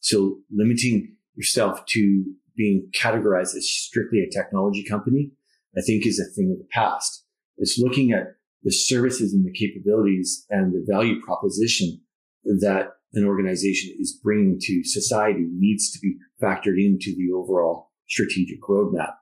So 0.00 0.38
limiting 0.50 1.16
yourself 1.34 1.84
to 1.86 2.24
being 2.56 2.90
categorized 2.98 3.54
as 3.56 3.70
strictly 3.70 4.20
a 4.20 4.30
technology 4.30 4.84
company, 4.84 5.30
I 5.76 5.82
think 5.82 6.06
is 6.06 6.18
a 6.18 6.34
thing 6.34 6.50
of 6.52 6.58
the 6.58 6.68
past. 6.72 7.24
It's 7.56 7.78
looking 7.78 8.12
at 8.12 8.34
the 8.62 8.72
services 8.72 9.32
and 9.32 9.44
the 9.44 9.52
capabilities 9.52 10.44
and 10.50 10.72
the 10.72 10.84
value 10.90 11.20
proposition 11.20 12.00
that 12.44 12.92
an 13.14 13.24
organization 13.24 13.94
is 13.98 14.18
bringing 14.22 14.58
to 14.60 14.84
society 14.84 15.46
needs 15.50 15.90
to 15.92 15.98
be 16.00 16.16
factored 16.42 16.78
into 16.78 17.14
the 17.16 17.32
overall 17.34 17.90
strategic 18.08 18.60
roadmap. 18.62 19.14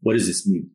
What 0.00 0.14
does 0.14 0.26
this 0.26 0.46
mean? 0.46 0.70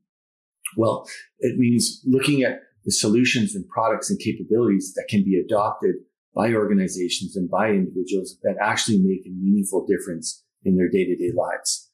Well, 0.78 1.08
it 1.40 1.58
means 1.58 2.02
looking 2.06 2.44
at 2.44 2.60
the 2.86 2.92
solutions 2.92 3.56
and 3.56 3.68
products 3.68 4.10
and 4.10 4.20
capabilities 4.20 4.94
that 4.96 5.08
can 5.10 5.24
be 5.24 5.40
adopted 5.40 5.96
by 6.36 6.54
organizations 6.54 7.36
and 7.36 7.50
by 7.50 7.70
individuals 7.70 8.38
that 8.44 8.56
actually 8.62 8.98
make 8.98 9.26
a 9.26 9.30
meaningful 9.30 9.86
difference 9.86 10.44
in 10.64 10.76
their 10.76 10.90
day 10.90 11.06
to 11.06 11.16
day 11.16 11.32
lives. 11.36 11.92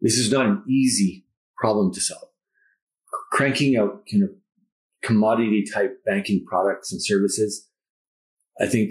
This 0.00 0.18
is 0.18 0.30
not 0.30 0.46
an 0.46 0.62
easy 0.68 1.24
problem 1.56 1.92
to 1.94 2.00
solve. 2.00 2.28
Cranking 3.32 3.76
out 3.76 4.02
kind 4.10 4.24
of 4.24 4.30
commodity 5.02 5.64
type 5.72 6.04
banking 6.04 6.44
products 6.44 6.92
and 6.92 7.02
services, 7.02 7.68
I 8.60 8.66
think 8.66 8.90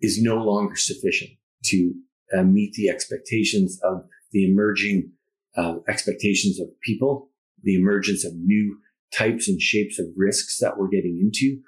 is 0.00 0.22
no 0.22 0.36
longer 0.36 0.76
sufficient 0.76 1.30
to 1.64 1.94
uh, 2.36 2.42
meet 2.42 2.72
the 2.74 2.88
expectations 2.88 3.78
of 3.82 4.04
the 4.32 4.50
emerging 4.50 5.12
uh, 5.56 5.76
expectations 5.88 6.60
of 6.60 6.68
people, 6.80 7.30
the 7.62 7.74
emergence 7.74 8.24
of 8.24 8.32
new 8.34 8.78
types 9.12 9.48
and 9.48 9.60
shapes 9.60 9.98
of 9.98 10.06
risks 10.16 10.58
that 10.60 10.78
we're 10.78 10.88
getting 10.88 11.18
into, 11.20 11.60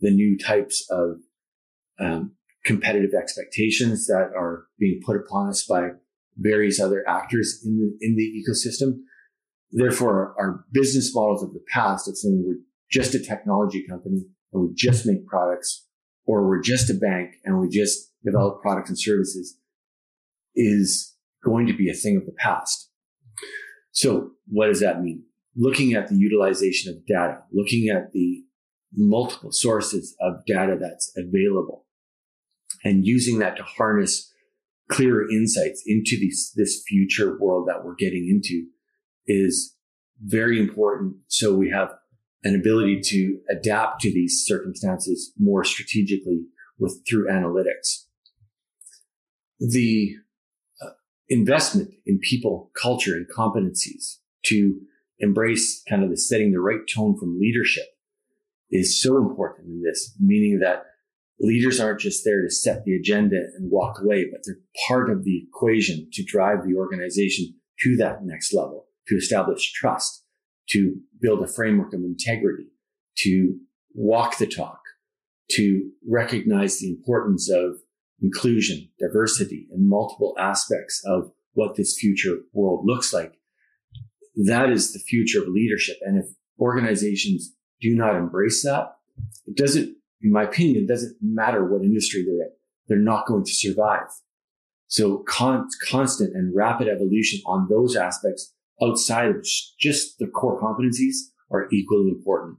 the 0.00 0.10
new 0.10 0.38
types 0.38 0.86
of 0.90 1.16
um, 2.00 2.32
competitive 2.64 3.10
expectations 3.14 4.06
that 4.06 4.30
are 4.36 4.66
being 4.78 5.00
put 5.04 5.16
upon 5.16 5.48
us 5.48 5.64
by 5.64 5.88
various 6.36 6.80
other 6.80 7.04
actors 7.08 7.62
in 7.64 7.78
the, 7.78 8.06
in 8.06 8.16
the 8.16 8.42
ecosystem. 8.42 8.98
Therefore, 9.70 10.34
our 10.38 10.64
business 10.72 11.14
models 11.14 11.42
of 11.42 11.52
the 11.52 11.62
past 11.72 12.08
of 12.08 12.16
saying 12.16 12.42
we're 12.44 12.60
just 12.90 13.14
a 13.14 13.18
technology 13.18 13.84
company 13.88 14.22
and 14.52 14.62
we 14.62 14.74
just 14.74 15.06
make 15.06 15.26
products, 15.26 15.86
or 16.26 16.46
we're 16.46 16.62
just 16.62 16.90
a 16.90 16.94
bank 16.94 17.34
and 17.44 17.60
we 17.60 17.68
just 17.68 18.12
develop 18.24 18.62
products 18.62 18.88
and 18.88 18.98
services 18.98 19.58
is 20.54 21.14
going 21.44 21.66
to 21.66 21.76
be 21.76 21.90
a 21.90 21.94
thing 21.94 22.16
of 22.16 22.24
the 22.24 22.34
past. 22.38 22.90
So 23.90 24.30
what 24.46 24.68
does 24.68 24.80
that 24.80 25.02
mean? 25.02 25.24
Looking 25.56 25.94
at 25.94 26.08
the 26.08 26.16
utilization 26.16 26.92
of 26.92 27.06
data, 27.06 27.38
looking 27.52 27.88
at 27.88 28.12
the 28.12 28.42
multiple 28.92 29.52
sources 29.52 30.16
of 30.20 30.44
data 30.46 30.76
that's 30.80 31.12
available 31.16 31.84
and 32.84 33.06
using 33.06 33.38
that 33.38 33.56
to 33.56 33.62
harness 33.62 34.32
clearer 34.88 35.28
insights 35.30 35.82
into 35.86 36.16
these, 36.18 36.52
this 36.56 36.82
future 36.86 37.38
world 37.40 37.68
that 37.68 37.84
we're 37.84 37.94
getting 37.94 38.28
into 38.28 38.66
is 39.26 39.74
very 40.20 40.60
important. 40.60 41.16
So 41.28 41.54
we 41.54 41.70
have 41.70 41.90
an 42.44 42.54
ability 42.54 43.00
to 43.02 43.38
adapt 43.50 44.02
to 44.02 44.12
these 44.12 44.44
circumstances 44.44 45.32
more 45.38 45.64
strategically 45.64 46.42
with 46.78 47.00
through 47.08 47.28
analytics. 47.28 48.04
The 49.58 50.16
uh, 50.82 50.90
investment 51.28 51.90
in 52.04 52.18
people, 52.18 52.70
culture, 52.80 53.14
and 53.14 53.26
competencies 53.34 54.18
to 54.46 54.78
embrace 55.24 55.82
kind 55.88 56.04
of 56.04 56.10
the 56.10 56.16
setting 56.16 56.52
the 56.52 56.60
right 56.60 56.80
tone 56.92 57.18
from 57.18 57.40
leadership 57.40 57.86
is 58.70 59.00
so 59.00 59.16
important 59.16 59.68
in 59.68 59.82
this, 59.82 60.14
meaning 60.20 60.58
that 60.60 60.84
leaders 61.40 61.80
aren't 61.80 62.00
just 62.00 62.24
there 62.24 62.42
to 62.42 62.50
set 62.50 62.84
the 62.84 62.94
agenda 62.94 63.36
and 63.56 63.70
walk 63.70 64.00
away, 64.00 64.26
but 64.30 64.40
they're 64.44 64.60
part 64.88 65.10
of 65.10 65.24
the 65.24 65.44
equation 65.48 66.08
to 66.12 66.24
drive 66.24 66.64
the 66.64 66.76
organization 66.76 67.54
to 67.80 67.96
that 67.96 68.24
next 68.24 68.54
level, 68.54 68.86
to 69.08 69.16
establish 69.16 69.72
trust, 69.72 70.24
to 70.70 70.96
build 71.20 71.42
a 71.42 71.52
framework 71.52 71.92
of 71.92 72.00
integrity, 72.00 72.68
to 73.18 73.56
walk 73.94 74.38
the 74.38 74.46
talk, 74.46 74.80
to 75.50 75.90
recognize 76.08 76.78
the 76.78 76.88
importance 76.88 77.50
of 77.50 77.76
inclusion, 78.22 78.88
diversity, 78.98 79.68
and 79.72 79.88
multiple 79.88 80.34
aspects 80.38 81.02
of 81.04 81.30
what 81.52 81.76
this 81.76 81.98
future 81.98 82.38
world 82.52 82.84
looks 82.84 83.12
like 83.12 83.34
that 84.36 84.70
is 84.70 84.92
the 84.92 84.98
future 84.98 85.42
of 85.42 85.48
leadership. 85.48 85.96
And 86.02 86.18
if 86.18 86.26
organizations 86.58 87.54
do 87.80 87.94
not 87.94 88.16
embrace 88.16 88.62
that, 88.62 88.96
it 89.46 89.56
doesn't, 89.56 89.96
in 90.22 90.32
my 90.32 90.44
opinion, 90.44 90.84
it 90.84 90.88
doesn't 90.88 91.16
matter 91.20 91.64
what 91.64 91.82
industry 91.82 92.24
they're 92.24 92.46
in. 92.46 92.50
They're 92.88 92.98
not 92.98 93.26
going 93.26 93.44
to 93.44 93.52
survive. 93.52 94.08
So 94.86 95.18
con- 95.26 95.68
constant 95.88 96.34
and 96.34 96.54
rapid 96.54 96.88
evolution 96.88 97.40
on 97.46 97.68
those 97.68 97.96
aspects 97.96 98.52
outside 98.82 99.30
of 99.30 99.46
just 99.78 100.18
the 100.18 100.26
core 100.26 100.60
competencies 100.60 101.16
are 101.50 101.68
equally 101.72 102.10
important. 102.10 102.58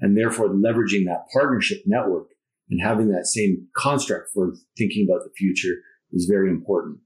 And 0.00 0.16
therefore 0.16 0.48
leveraging 0.48 1.06
that 1.06 1.24
partnership 1.32 1.82
network 1.86 2.28
and 2.68 2.80
having 2.82 3.08
that 3.08 3.26
same 3.26 3.68
construct 3.76 4.30
for 4.34 4.54
thinking 4.76 5.06
about 5.08 5.24
the 5.24 5.32
future 5.36 5.76
is 6.12 6.26
very 6.26 6.50
important. 6.50 6.98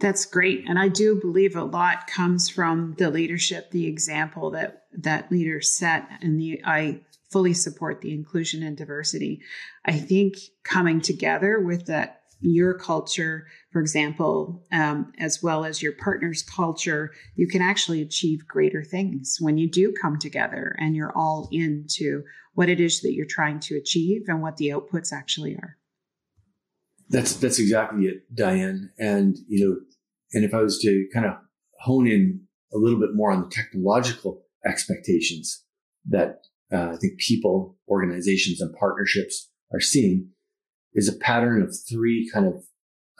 That's 0.00 0.26
great. 0.26 0.64
And 0.68 0.78
I 0.78 0.88
do 0.88 1.18
believe 1.20 1.56
a 1.56 1.64
lot 1.64 2.06
comes 2.06 2.48
from 2.48 2.94
the 2.98 3.10
leadership, 3.10 3.70
the 3.70 3.86
example 3.86 4.50
that 4.52 4.84
that 4.92 5.30
leaders 5.32 5.76
set. 5.76 6.06
And 6.20 6.40
the 6.40 6.60
I 6.64 7.00
fully 7.30 7.52
support 7.54 8.00
the 8.00 8.12
inclusion 8.12 8.62
and 8.62 8.76
diversity. 8.76 9.42
I 9.84 9.92
think 9.92 10.36
coming 10.64 11.00
together 11.00 11.60
with 11.60 11.86
that 11.86 12.22
your 12.40 12.74
culture, 12.74 13.48
for 13.72 13.80
example, 13.80 14.64
um, 14.70 15.12
as 15.18 15.42
well 15.42 15.64
as 15.64 15.82
your 15.82 15.92
partner's 15.92 16.42
culture, 16.42 17.10
you 17.34 17.48
can 17.48 17.60
actually 17.60 18.00
achieve 18.00 18.46
greater 18.46 18.84
things 18.84 19.38
when 19.40 19.58
you 19.58 19.68
do 19.68 19.92
come 20.00 20.18
together 20.18 20.76
and 20.78 20.94
you're 20.94 21.16
all 21.16 21.48
into 21.50 22.22
what 22.54 22.68
it 22.68 22.80
is 22.80 23.00
that 23.00 23.14
you're 23.14 23.26
trying 23.26 23.58
to 23.58 23.76
achieve 23.76 24.22
and 24.28 24.40
what 24.40 24.56
the 24.56 24.68
outputs 24.68 25.12
actually 25.12 25.56
are. 25.56 25.76
That's 27.10 27.34
that's 27.36 27.58
exactly 27.58 28.04
it, 28.06 28.34
Diane. 28.34 28.90
And 28.98 29.36
you 29.48 29.66
know, 29.66 29.76
and 30.32 30.44
if 30.44 30.54
I 30.54 30.62
was 30.62 30.78
to 30.80 31.06
kind 31.12 31.26
of 31.26 31.34
hone 31.80 32.06
in 32.06 32.40
a 32.72 32.78
little 32.78 32.98
bit 32.98 33.14
more 33.14 33.30
on 33.30 33.42
the 33.42 33.48
technological 33.48 34.42
expectations 34.66 35.64
that 36.08 36.42
uh, 36.72 36.90
I 36.92 36.96
think 36.96 37.18
people, 37.18 37.76
organizations, 37.88 38.60
and 38.60 38.74
partnerships 38.74 39.50
are 39.72 39.80
seeing, 39.80 40.30
is 40.94 41.08
a 41.08 41.18
pattern 41.18 41.62
of 41.62 41.74
three 41.88 42.30
kind 42.32 42.46
of, 42.46 42.64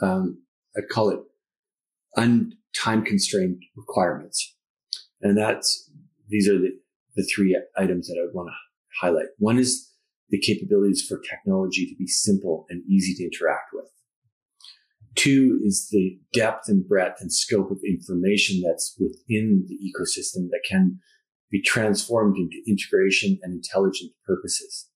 um, 0.02 0.42
I'd 0.76 0.88
call 0.88 1.10
it 1.10 1.20
untime 2.16 3.04
constrained 3.06 3.62
requirements. 3.76 4.54
And 5.22 5.36
that's, 5.36 5.90
these 6.28 6.48
are 6.48 6.58
the, 6.58 6.70
the 7.16 7.24
three 7.34 7.58
items 7.76 8.08
that 8.08 8.18
I 8.20 8.24
would 8.24 8.34
want 8.34 8.48
to 8.48 9.00
highlight. 9.00 9.28
One 9.38 9.58
is 9.58 9.92
the 10.28 10.40
capabilities 10.40 11.04
for 11.08 11.20
technology 11.20 11.86
to 11.86 11.96
be 11.96 12.06
simple 12.06 12.66
and 12.68 12.82
easy 12.86 13.14
to 13.14 13.24
interact 13.24 13.70
with. 13.72 13.86
Two 15.18 15.60
is 15.64 15.88
the 15.90 16.18
depth 16.32 16.68
and 16.68 16.86
breadth 16.86 17.20
and 17.20 17.32
scope 17.32 17.70
of 17.70 17.78
information 17.84 18.62
that's 18.64 18.96
within 18.98 19.66
the 19.68 19.74
ecosystem 19.76 20.48
that 20.50 20.62
can 20.68 20.98
be 21.50 21.60
transformed 21.60 22.36
into 22.36 22.62
integration 22.66 23.38
and 23.42 23.52
intelligent 23.52 24.12
purposes 24.26 24.88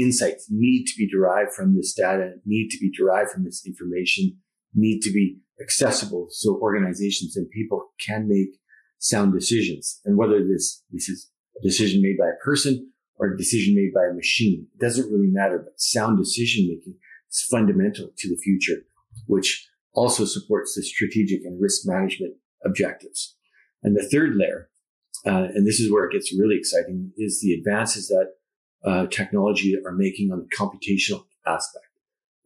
insights 0.00 0.46
need 0.50 0.84
to 0.86 0.96
be 0.96 1.08
derived 1.08 1.52
from 1.52 1.76
this 1.76 1.94
data, 1.94 2.32
need 2.44 2.68
to 2.70 2.78
be 2.78 2.90
derived 2.90 3.30
from 3.30 3.44
this 3.44 3.66
information, 3.66 4.36
need 4.74 5.00
to 5.00 5.10
be 5.10 5.38
accessible 5.60 6.28
so 6.30 6.58
organizations 6.60 7.36
and 7.36 7.50
people 7.50 7.88
can 8.04 8.28
make 8.28 8.58
sound 8.98 9.32
decisions. 9.32 10.00
And 10.04 10.16
whether 10.16 10.46
this, 10.46 10.82
this 10.90 11.08
is 11.08 11.30
a 11.60 11.66
decision 11.66 12.02
made 12.02 12.18
by 12.18 12.26
a 12.26 12.44
person 12.44 12.90
or 13.16 13.32
a 13.32 13.36
decision 13.36 13.74
made 13.74 13.92
by 13.94 14.08
a 14.10 14.14
machine, 14.14 14.66
it 14.74 14.80
doesn't 14.80 15.10
really 15.10 15.30
matter, 15.30 15.58
but 15.58 15.80
sound 15.80 16.18
decision 16.18 16.68
making 16.68 16.94
is 17.30 17.46
fundamental 17.50 18.10
to 18.16 18.28
the 18.28 18.36
future, 18.36 18.82
which 19.26 19.68
also 19.94 20.24
supports 20.24 20.74
the 20.74 20.82
strategic 20.82 21.44
and 21.44 21.60
risk 21.60 21.82
management 21.84 22.34
objectives. 22.64 23.36
And 23.82 23.96
the 23.96 24.08
third 24.08 24.36
layer, 24.36 24.70
uh, 25.26 25.48
and 25.54 25.66
this 25.66 25.80
is 25.80 25.90
where 25.90 26.04
it 26.04 26.12
gets 26.12 26.36
really 26.36 26.56
exciting, 26.56 27.12
is 27.16 27.40
the 27.40 27.54
advances 27.54 28.08
that 28.08 28.28
uh, 28.84 29.06
technology 29.06 29.76
are 29.84 29.92
making 29.92 30.30
on 30.32 30.38
the 30.38 30.56
computational 30.56 31.24
aspect, 31.46 31.86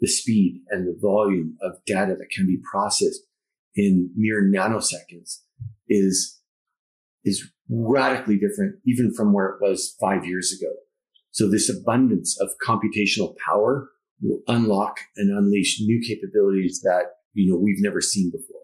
the 0.01 0.09
speed 0.09 0.63
and 0.71 0.87
the 0.87 0.99
volume 1.01 1.57
of 1.63 1.85
data 1.87 2.15
that 2.19 2.31
can 2.31 2.47
be 2.47 2.59
processed 2.71 3.21
in 3.75 4.11
mere 4.17 4.43
nanoseconds 4.43 5.41
is, 5.89 6.41
is 7.25 7.51
radically 7.69 8.39
different 8.39 8.77
even 8.87 9.13
from 9.15 9.33
where 9.33 9.47
it 9.47 9.61
was 9.61 9.97
five 10.01 10.25
years 10.27 10.53
ago. 10.53 10.73
So 11.31 11.49
this 11.49 11.71
abundance 11.71 12.39
of 12.41 12.51
computational 12.67 13.35
power 13.47 13.89
will 14.23 14.41
unlock 14.49 14.99
and 15.17 15.37
unleash 15.37 15.81
new 15.81 16.01
capabilities 16.07 16.81
that, 16.83 17.07
you 17.35 17.51
know, 17.51 17.59
we've 17.59 17.83
never 17.83 18.01
seen 18.01 18.31
before. 18.31 18.61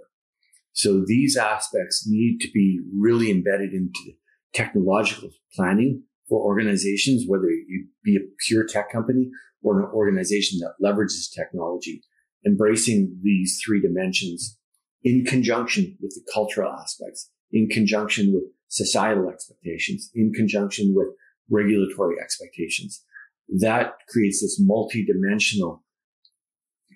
So 0.72 1.02
these 1.04 1.36
aspects 1.36 2.06
need 2.06 2.38
to 2.40 2.48
be 2.52 2.80
really 2.96 3.30
embedded 3.30 3.72
into 3.72 4.12
technological 4.54 5.30
planning 5.54 6.04
for 6.28 6.40
organizations, 6.40 7.24
whether 7.26 7.50
you 7.50 7.86
be 8.04 8.16
a 8.16 8.20
pure 8.46 8.64
tech 8.64 8.92
company 8.92 9.30
or 9.62 9.80
an 9.80 9.90
organization 9.92 10.60
that 10.60 10.74
leverages 10.82 11.32
technology, 11.34 12.02
embracing 12.46 13.18
these 13.22 13.60
three 13.64 13.80
dimensions 13.80 14.56
in 15.02 15.24
conjunction 15.24 15.96
with 16.00 16.12
the 16.14 16.32
cultural 16.32 16.72
aspects, 16.72 17.30
in 17.50 17.68
conjunction 17.68 18.32
with 18.32 18.44
societal 18.68 19.28
expectations, 19.28 20.10
in 20.14 20.32
conjunction 20.32 20.92
with 20.94 21.08
regulatory 21.50 22.16
expectations. 22.22 23.02
That 23.48 23.94
creates 24.08 24.42
this 24.42 24.60
multi-dimensional 24.60 25.82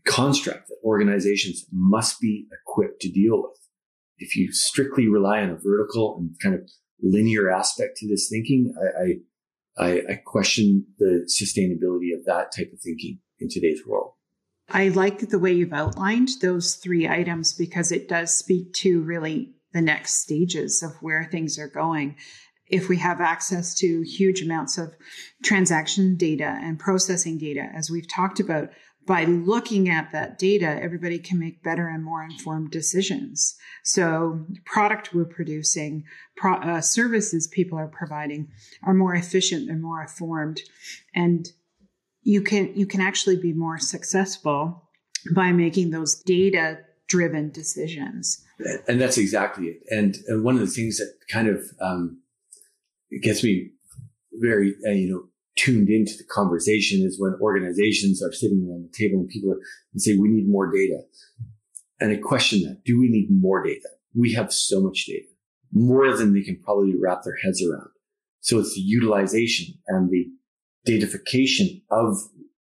construct 0.05 0.69
that 0.69 0.77
organizations 0.85 1.65
must 1.73 2.21
be 2.21 2.47
equipped 2.53 3.01
to 3.03 3.11
deal 3.11 3.43
with. 3.43 3.59
If 4.19 4.37
you 4.37 4.53
strictly 4.53 5.09
rely 5.09 5.41
on 5.41 5.51
a 5.51 5.57
vertical 5.57 6.17
and 6.19 6.37
kind 6.41 6.55
of 6.55 6.69
linear 7.01 7.51
aspect 7.51 7.97
to 7.99 8.09
this 8.09 8.29
thinking, 8.29 8.75
I, 8.99 9.83
I, 9.83 10.03
I 10.11 10.15
question 10.25 10.87
the 10.99 11.29
sustainability 11.29 12.17
of 12.17 12.25
that 12.27 12.53
type 12.57 12.71
of 12.73 12.81
thinking 12.81 13.19
in 13.41 13.49
today's 13.49 13.81
world. 13.87 14.13
I 14.69 14.89
like 14.89 15.19
the 15.29 15.39
way 15.39 15.53
you've 15.53 15.73
outlined 15.73 16.29
those 16.41 16.77
three 16.77 17.09
items 17.09 17.53
because 17.53 17.93
it 17.93 18.09
does 18.09 18.37
speak 18.37 18.73
to 18.75 19.03
really 19.03 19.55
the 19.73 19.83
next 19.83 20.23
stages 20.23 20.83
of 20.83 20.93
where 21.03 21.29
things 21.31 21.59
are 21.59 21.69
going. 21.69 22.17
If 22.73 22.89
we 22.89 22.97
have 22.97 23.21
access 23.21 23.75
to 23.77 24.03
huge 24.03 24.43
amounts 24.43 24.79
of 24.79 24.95
transaction 25.45 26.17
data 26.17 26.59
and 26.63 26.79
processing 26.79 27.39
data, 27.39 27.69
as 27.75 27.91
we've 27.91 28.09
talked 28.09 28.41
about, 28.41 28.71
by 29.07 29.25
looking 29.25 29.89
at 29.89 30.13
that 30.13 30.39
data, 30.39 30.79
everybody 30.81 31.19
can 31.19 31.39
make 31.39 31.63
better 31.63 31.89
and 31.89 32.05
more 32.05 32.23
informed 32.23 32.71
decisions. 32.71 33.57
So, 33.85 34.47
product 34.65 35.13
we're 35.13 35.25
producing, 35.25 36.05
pro, 36.37 36.55
uh, 36.55 36.81
services 36.81 37.49
people 37.49 37.79
are 37.79 37.89
providing, 37.89 38.49
are 38.85 38.95
more 38.95 39.15
efficient 39.15 39.69
and 39.69 39.83
more 39.83 40.03
informed, 40.03 40.61
and 41.15 41.47
you 42.23 42.43
can 42.43 42.73
you 42.77 42.87
can 42.87 43.01
actually 43.01 43.37
be 43.37 43.53
more 43.53 43.79
successful 43.79 44.89
by 45.35 45.53
making 45.53 45.91
those 45.91 46.21
data 46.23 46.79
driven 47.09 47.51
decisions. 47.51 48.43
And 48.89 49.01
that's 49.01 49.19
exactly 49.19 49.67
it. 49.67 49.81
And, 49.91 50.17
and 50.29 50.45
one 50.45 50.55
of 50.55 50.61
the 50.61 50.67
things 50.67 50.99
that 50.99 51.13
kind 51.31 51.49
of 51.49 51.63
um, 51.81 52.22
gets 53.23 53.43
me 53.45 53.71
very 54.41 54.75
uh, 54.87 54.91
you 54.91 55.11
know 55.11 55.23
tuned 55.57 55.89
into 55.89 56.13
the 56.17 56.25
conversation 56.25 57.03
is 57.03 57.21
when 57.21 57.35
organizations 57.41 58.23
are 58.23 58.33
sitting 58.33 58.67
around 58.69 58.85
the 58.85 58.97
table 58.97 59.21
and 59.21 59.29
people 59.29 59.51
are, 59.51 59.61
and 59.93 60.01
say, 60.01 60.17
we 60.17 60.29
need 60.29 60.49
more 60.49 60.71
data. 60.73 61.03
And 62.01 62.11
I 62.11 62.17
question 62.17 62.63
that. 62.63 62.83
Do 62.85 62.99
we 62.99 63.09
need 63.09 63.29
more 63.31 63.63
data? 63.63 63.89
We 64.15 64.33
have 64.33 64.53
so 64.53 64.81
much 64.81 65.05
data, 65.07 65.27
more 65.73 66.17
than 66.17 66.35
they 66.35 66.43
can 66.43 66.61
probably 66.63 66.95
wrap 67.01 67.23
their 67.23 67.37
heads 67.43 67.63
around. 67.63 67.89
So 68.41 68.59
it's 68.59 68.75
the 68.75 68.81
utilization 68.81 69.75
and 69.87 70.11
the 70.11 70.27
datafication 70.89 71.83
of 71.91 72.17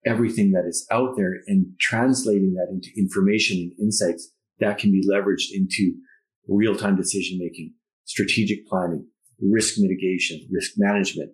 everything 0.05 0.51
that 0.53 0.67
is 0.67 0.87
out 0.91 1.17
there 1.17 1.37
and 1.47 1.67
translating 1.81 2.55
that 2.55 2.69
into 2.71 2.91
information 2.99 3.57
and 3.57 3.73
insights 3.81 4.31
that 4.61 4.79
can 4.79 4.91
be 4.91 5.03
leveraged 5.11 5.49
into 5.53 5.95
real 6.47 6.77
time 6.77 6.97
decision 6.97 7.39
making, 7.39 7.73
strategic 8.05 8.67
planning, 8.67 9.07
risk 9.41 9.75
mitigation, 9.79 10.47
risk 10.51 10.73
management, 10.77 11.33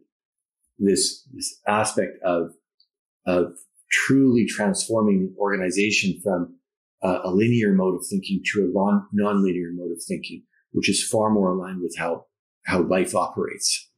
this, 0.79 1.27
this 1.33 1.61
aspect 1.67 2.23
of, 2.25 2.53
of 3.27 3.53
truly 3.91 4.47
transforming 4.47 5.21
the 5.21 5.35
organization 5.39 6.21
from 6.23 6.57
uh, 7.03 7.21
a 7.25 7.31
linear 7.31 7.73
mode 7.73 7.95
of 7.95 8.07
thinking 8.07 8.43
to 8.53 8.61
a 8.61 8.69
non- 8.73 9.07
non-linear 9.13 9.71
mode 9.73 9.93
of 9.93 10.03
thinking, 10.07 10.43
which 10.73 10.89
is 10.89 11.07
far 11.07 11.31
more 11.31 11.51
aligned 11.51 11.81
with 11.83 11.95
how, 11.99 12.27
how 12.67 12.83
life 12.83 13.15
operates. 13.15 13.91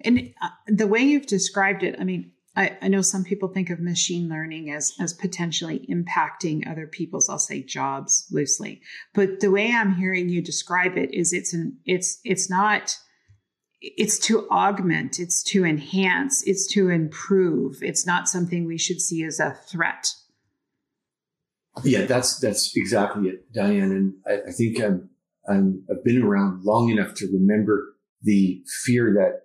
And 0.00 0.32
uh, 0.40 0.48
the 0.66 0.86
way 0.86 1.00
you've 1.00 1.26
described 1.26 1.82
it, 1.82 1.96
I 1.98 2.04
mean, 2.04 2.32
I, 2.58 2.76
I, 2.82 2.88
know 2.88 3.02
some 3.02 3.22
people 3.22 3.48
think 3.48 3.70
of 3.70 3.78
machine 3.78 4.28
learning 4.28 4.72
as 4.72 4.92
as 4.98 5.12
potentially 5.12 5.86
impacting 5.88 6.68
other 6.68 6.88
people's, 6.88 7.28
I'll 7.28 7.38
say, 7.38 7.62
jobs 7.62 8.26
loosely. 8.32 8.82
But 9.14 9.38
the 9.38 9.52
way 9.52 9.72
I'm 9.72 9.94
hearing 9.94 10.28
you 10.28 10.42
describe 10.42 10.96
it 10.96 11.14
is 11.14 11.32
it's 11.32 11.54
an 11.54 11.78
it's 11.86 12.18
it's 12.24 12.50
not 12.50 12.98
it's 13.80 14.18
to 14.26 14.48
augment, 14.50 15.20
it's 15.20 15.44
to 15.44 15.64
enhance, 15.64 16.42
it's 16.48 16.66
to 16.72 16.90
improve. 16.90 17.76
It's 17.80 18.04
not 18.04 18.28
something 18.28 18.66
we 18.66 18.76
should 18.76 19.00
see 19.00 19.22
as 19.22 19.38
a 19.38 19.56
threat. 19.70 20.12
Yeah, 21.84 22.06
that's 22.06 22.40
that's 22.40 22.76
exactly 22.76 23.28
it, 23.28 23.52
Diane. 23.52 23.92
And 23.92 24.14
I, 24.26 24.48
I 24.48 24.52
think 24.52 24.82
I'm, 24.82 25.10
I'm 25.48 25.84
I've 25.88 26.02
been 26.02 26.24
around 26.24 26.64
long 26.64 26.88
enough 26.88 27.14
to 27.14 27.26
remember 27.26 27.94
the 28.20 28.64
fear 28.82 29.14
that 29.14 29.42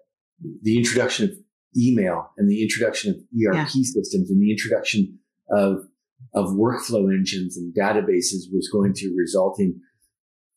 the 0.63 0.79
introduction 0.79 1.29
of 1.29 1.35
email 1.77 2.31
and 2.37 2.49
the 2.49 2.61
introduction 2.61 3.11
of 3.11 3.17
ERP 3.17 3.55
yeah. 3.55 3.65
systems 3.65 4.29
and 4.29 4.41
the 4.41 4.51
introduction 4.51 5.19
of 5.49 5.85
of 6.33 6.49
workflow 6.51 7.13
engines 7.13 7.57
and 7.57 7.75
databases 7.75 8.51
was 8.51 8.69
going 8.71 8.93
to 8.93 9.13
result 9.17 9.59
in 9.59 9.79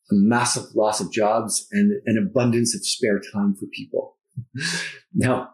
a 0.09 0.15
massive 0.15 0.63
loss 0.75 1.01
of 1.01 1.11
jobs 1.11 1.67
and 1.71 1.91
an 2.05 2.17
abundance 2.17 2.73
of 2.73 2.85
spare 2.85 3.19
time 3.33 3.53
for 3.55 3.65
people. 3.67 4.17
now, 5.13 5.49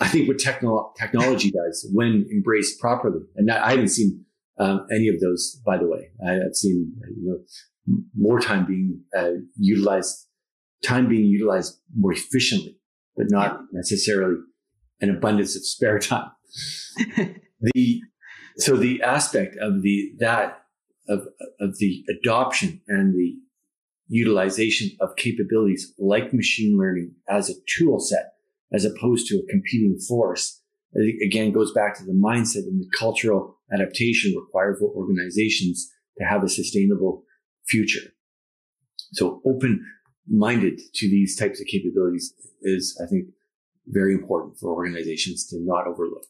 I 0.00 0.08
think 0.08 0.28
what 0.28 0.38
techno- 0.38 0.92
technology 0.98 1.50
does 1.50 1.88
when 1.92 2.26
embraced 2.30 2.80
properly, 2.80 3.20
and 3.36 3.50
I 3.50 3.70
haven't 3.70 3.88
seen 3.88 4.24
um, 4.58 4.86
any 4.90 5.08
of 5.08 5.20
those, 5.20 5.60
by 5.64 5.78
the 5.78 5.86
way. 5.86 6.10
I, 6.26 6.32
have 6.32 6.54
seen 6.54 6.92
you 7.16 7.44
know 7.86 7.98
more 8.16 8.40
time 8.40 8.66
being 8.66 9.00
uh, 9.16 9.32
utilized, 9.56 10.26
time 10.84 11.08
being 11.08 11.26
utilized 11.26 11.78
more 11.94 12.12
efficiently, 12.12 12.78
but 13.16 13.26
not 13.30 13.60
necessarily 13.72 14.36
an 15.00 15.10
abundance 15.10 15.56
of 15.56 15.66
spare 15.66 15.98
time. 15.98 16.30
the 17.60 18.00
so 18.58 18.76
the 18.76 19.02
aspect 19.02 19.56
of 19.60 19.82
the 19.82 20.12
that 20.18 20.62
of 21.08 21.20
of 21.60 21.78
the 21.78 22.04
adoption 22.18 22.80
and 22.88 23.14
the 23.14 23.34
utilization 24.08 24.90
of 25.00 25.16
capabilities 25.16 25.92
like 25.98 26.32
machine 26.32 26.78
learning 26.78 27.12
as 27.28 27.50
a 27.50 27.54
tool 27.66 27.98
set 27.98 28.34
as 28.72 28.84
opposed 28.84 29.26
to 29.26 29.36
a 29.36 29.46
competing 29.50 29.98
force 29.98 30.62
again 31.24 31.52
goes 31.52 31.72
back 31.72 31.96
to 31.96 32.04
the 32.04 32.12
mindset 32.12 32.66
and 32.66 32.80
the 32.80 32.88
cultural 32.96 33.58
adaptation 33.72 34.32
required 34.36 34.76
for 34.78 34.88
organizations 34.90 35.90
to 36.18 36.24
have 36.24 36.44
a 36.44 36.48
sustainable 36.48 37.24
future 37.66 38.12
so 39.12 39.40
open 39.44 39.84
minded 40.28 40.80
to 40.94 41.08
these 41.08 41.36
types 41.36 41.60
of 41.60 41.66
capabilities 41.66 42.32
is 42.62 42.98
i 43.04 43.06
think 43.06 43.26
very 43.86 44.14
important 44.14 44.58
for 44.58 44.72
organizations 44.72 45.46
to 45.46 45.56
not 45.60 45.86
overlook 45.86 46.28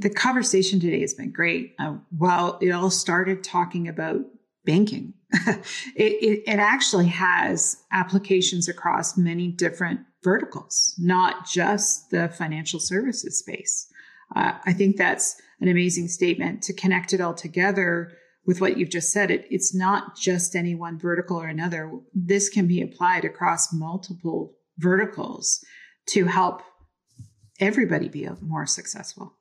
the 0.00 0.10
conversation 0.10 0.80
today 0.80 1.00
has 1.00 1.14
been 1.14 1.30
great. 1.30 1.74
Uh, 1.78 1.96
while 2.16 2.58
it 2.60 2.70
all 2.70 2.90
started 2.90 3.44
talking 3.44 3.88
about 3.88 4.20
banking, 4.64 5.14
it, 5.32 5.64
it, 5.96 6.42
it, 6.46 6.58
actually 6.58 7.06
has 7.06 7.82
applications 7.92 8.68
across 8.68 9.16
many 9.16 9.48
different 9.48 10.00
verticals, 10.22 10.94
not 10.98 11.46
just 11.46 12.10
the 12.10 12.28
financial 12.28 12.80
services 12.80 13.38
space. 13.38 13.88
Uh, 14.34 14.52
I 14.64 14.72
think 14.72 14.96
that's 14.96 15.40
an 15.60 15.68
amazing 15.68 16.08
statement 16.08 16.62
to 16.62 16.72
connect 16.72 17.12
it 17.12 17.20
all 17.20 17.34
together 17.34 18.12
with 18.46 18.60
what 18.60 18.78
you've 18.78 18.90
just 18.90 19.10
said. 19.10 19.30
It, 19.30 19.46
it's 19.50 19.74
not 19.74 20.16
just 20.16 20.56
any 20.56 20.74
one 20.74 20.98
vertical 20.98 21.40
or 21.40 21.46
another. 21.46 21.92
This 22.14 22.48
can 22.48 22.66
be 22.66 22.80
applied 22.80 23.24
across 23.24 23.72
multiple 23.72 24.54
verticals 24.78 25.64
to 26.06 26.26
help 26.26 26.62
everybody 27.60 28.08
be 28.08 28.28
more 28.40 28.66
successful 28.66 29.36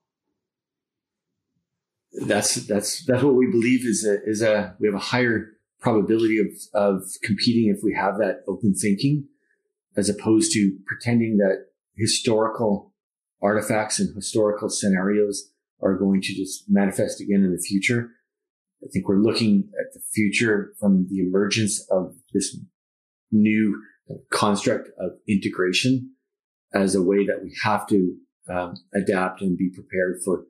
that's 2.28 2.56
that's 2.68 3.04
that's 3.06 3.24
what 3.24 3.36
we 3.36 3.48
believe 3.48 3.86
is 3.86 4.06
a 4.06 4.24
is 4.24 4.42
a 4.42 4.76
we 4.80 4.88
have 4.88 4.96
a 4.96 5.00
higher 5.00 5.54
probability 5.80 6.40
of 6.40 6.48
of 6.74 7.04
competing 7.24 7.74
if 7.76 7.84
we 7.84 7.94
have 7.94 8.18
that 8.18 8.44
open 8.48 8.74
thinking 8.74 9.28
as 9.98 10.10
opposed 10.10 10.52
to 10.54 10.78
pretending 10.86 11.38
that 11.38 11.66
historical 11.96 12.94
artifacts 13.42 14.00
and 14.00 14.16
historical 14.16 14.70
scenarios 14.70 15.52
are 15.82 15.98
going 15.98 16.22
to 16.22 16.34
just 16.34 16.66
manifest 16.68 17.20
again 17.22 17.44
in 17.44 17.52
the 17.52 17.62
future. 17.62 18.12
I 18.84 18.88
think 18.92 19.08
we're 19.08 19.22
looking 19.22 19.70
at 19.80 19.94
the 19.94 20.00
future 20.14 20.74
from 20.80 21.08
the 21.10 21.20
emergence 21.20 21.86
of 21.92 22.16
this 22.34 22.58
new 23.32 23.82
construct 24.32 24.90
of 25.00 25.12
integration 25.28 26.13
as 26.74 26.96
a 26.96 27.02
way 27.02 27.26
that 27.26 27.42
we 27.44 27.56
have 27.64 27.88
to 27.88 28.16
um, 28.50 28.76
adapt 28.94 29.42
and 29.42 29.58
be 29.58 29.70
prepared 29.70 30.22
for 30.24 30.46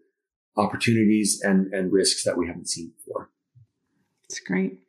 opportunities 0.56 1.42
and, 1.44 1.74
and 1.74 1.92
risks 1.92 2.24
that 2.24 2.38
we 2.38 2.48
haven't 2.48 2.70
seen 2.70 2.94
before. 2.98 3.30
That's 4.34 4.40
great. 4.40 4.80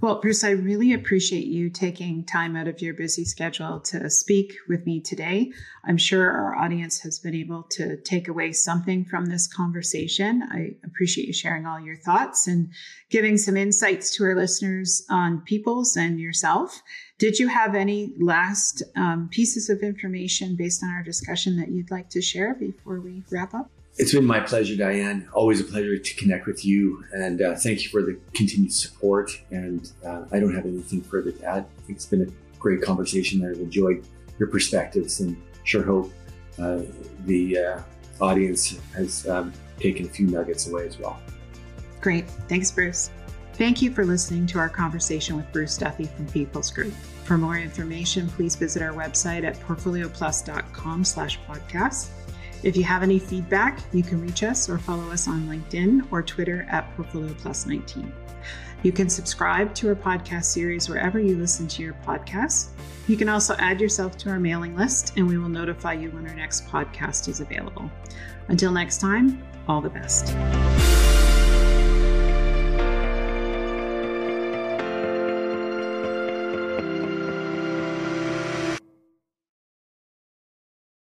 Well, 0.00 0.20
Bruce, 0.20 0.44
I 0.44 0.50
really 0.50 0.92
appreciate 0.92 1.46
you 1.46 1.68
taking 1.68 2.24
time 2.24 2.56
out 2.56 2.68
of 2.68 2.80
your 2.80 2.94
busy 2.94 3.24
schedule 3.24 3.80
to 3.80 4.08
speak 4.08 4.54
with 4.68 4.86
me 4.86 5.00
today. 5.00 5.52
I'm 5.84 5.98
sure 5.98 6.30
our 6.30 6.54
audience 6.56 7.00
has 7.00 7.18
been 7.18 7.34
able 7.34 7.64
to 7.72 7.96
take 8.02 8.28
away 8.28 8.52
something 8.52 9.04
from 9.04 9.26
this 9.26 9.46
conversation. 9.46 10.42
I 10.50 10.76
appreciate 10.84 11.26
you 11.26 11.34
sharing 11.34 11.66
all 11.66 11.80
your 11.80 11.96
thoughts 11.96 12.46
and 12.46 12.70
giving 13.10 13.36
some 13.36 13.56
insights 13.56 14.16
to 14.16 14.24
our 14.24 14.34
listeners 14.34 15.04
on 15.10 15.42
Peoples 15.42 15.96
and 15.96 16.18
yourself. 16.18 16.80
Did 17.18 17.38
you 17.38 17.48
have 17.48 17.74
any 17.74 18.12
last 18.18 18.82
um, 18.94 19.30
pieces 19.30 19.70
of 19.70 19.80
information 19.80 20.54
based 20.54 20.84
on 20.84 20.90
our 20.90 21.02
discussion 21.02 21.56
that 21.56 21.70
you'd 21.70 21.90
like 21.90 22.10
to 22.10 22.20
share 22.20 22.54
before 22.54 23.00
we 23.00 23.22
wrap 23.30 23.54
up? 23.54 23.70
It's 23.96 24.12
been 24.12 24.26
my 24.26 24.40
pleasure, 24.40 24.76
Diane. 24.76 25.26
Always 25.32 25.58
a 25.62 25.64
pleasure 25.64 25.96
to 25.96 26.14
connect 26.16 26.46
with 26.46 26.62
you. 26.66 27.02
And 27.14 27.40
uh, 27.40 27.54
thank 27.54 27.82
you 27.82 27.88
for 27.88 28.02
the 28.02 28.18
continued 28.34 28.74
support. 28.74 29.30
And 29.50 29.90
uh, 30.04 30.24
I 30.30 30.38
don't 30.38 30.54
have 30.54 30.66
anything 30.66 31.00
further 31.00 31.32
to 31.32 31.44
add. 31.44 31.64
I 31.64 31.80
think 31.86 31.96
it's 31.96 32.04
been 32.04 32.20
a 32.20 32.58
great 32.58 32.82
conversation. 32.82 33.48
I've 33.48 33.60
enjoyed 33.60 34.06
your 34.38 34.48
perspectives 34.48 35.20
and 35.20 35.42
sure 35.64 35.82
hope 35.82 36.12
uh, 36.58 36.82
the 37.24 37.58
uh, 37.58 37.80
audience 38.20 38.78
has 38.94 39.26
um, 39.26 39.54
taken 39.80 40.04
a 40.04 40.08
few 40.10 40.26
nuggets 40.26 40.68
away 40.68 40.86
as 40.86 40.98
well. 40.98 41.18
Great. 42.02 42.28
Thanks, 42.48 42.70
Bruce. 42.70 43.10
Thank 43.56 43.80
you 43.80 43.90
for 43.90 44.04
listening 44.04 44.46
to 44.48 44.58
our 44.58 44.68
conversation 44.68 45.34
with 45.34 45.50
Bruce 45.50 45.78
Duffy 45.78 46.04
from 46.04 46.26
Peoples 46.26 46.70
Group. 46.70 46.92
For 47.24 47.38
more 47.38 47.56
information, 47.56 48.28
please 48.28 48.54
visit 48.54 48.82
our 48.82 48.92
website 48.92 49.44
at 49.44 49.58
portfolioplus.com 49.60 51.04
slash 51.04 51.40
podcast. 51.48 52.10
If 52.62 52.76
you 52.76 52.84
have 52.84 53.02
any 53.02 53.18
feedback, 53.18 53.80
you 53.94 54.02
can 54.02 54.20
reach 54.20 54.42
us 54.42 54.68
or 54.68 54.76
follow 54.76 55.10
us 55.10 55.26
on 55.26 55.48
LinkedIn 55.48 56.06
or 56.12 56.22
Twitter 56.22 56.66
at 56.70 56.94
Portfolio 56.96 57.32
Plus 57.38 57.64
19. 57.64 58.12
You 58.82 58.92
can 58.92 59.08
subscribe 59.08 59.74
to 59.76 59.88
our 59.88 59.94
podcast 59.94 60.44
series 60.44 60.90
wherever 60.90 61.18
you 61.18 61.36
listen 61.36 61.66
to 61.68 61.82
your 61.82 61.94
podcasts. 62.06 62.68
You 63.08 63.16
can 63.16 63.30
also 63.30 63.54
add 63.58 63.80
yourself 63.80 64.18
to 64.18 64.28
our 64.28 64.38
mailing 64.38 64.76
list, 64.76 65.14
and 65.16 65.26
we 65.26 65.38
will 65.38 65.48
notify 65.48 65.94
you 65.94 66.10
when 66.10 66.28
our 66.28 66.36
next 66.36 66.66
podcast 66.66 67.26
is 67.26 67.40
available. 67.40 67.90
Until 68.48 68.70
next 68.70 69.00
time, 69.00 69.42
all 69.66 69.80
the 69.80 69.88
best. 69.88 70.34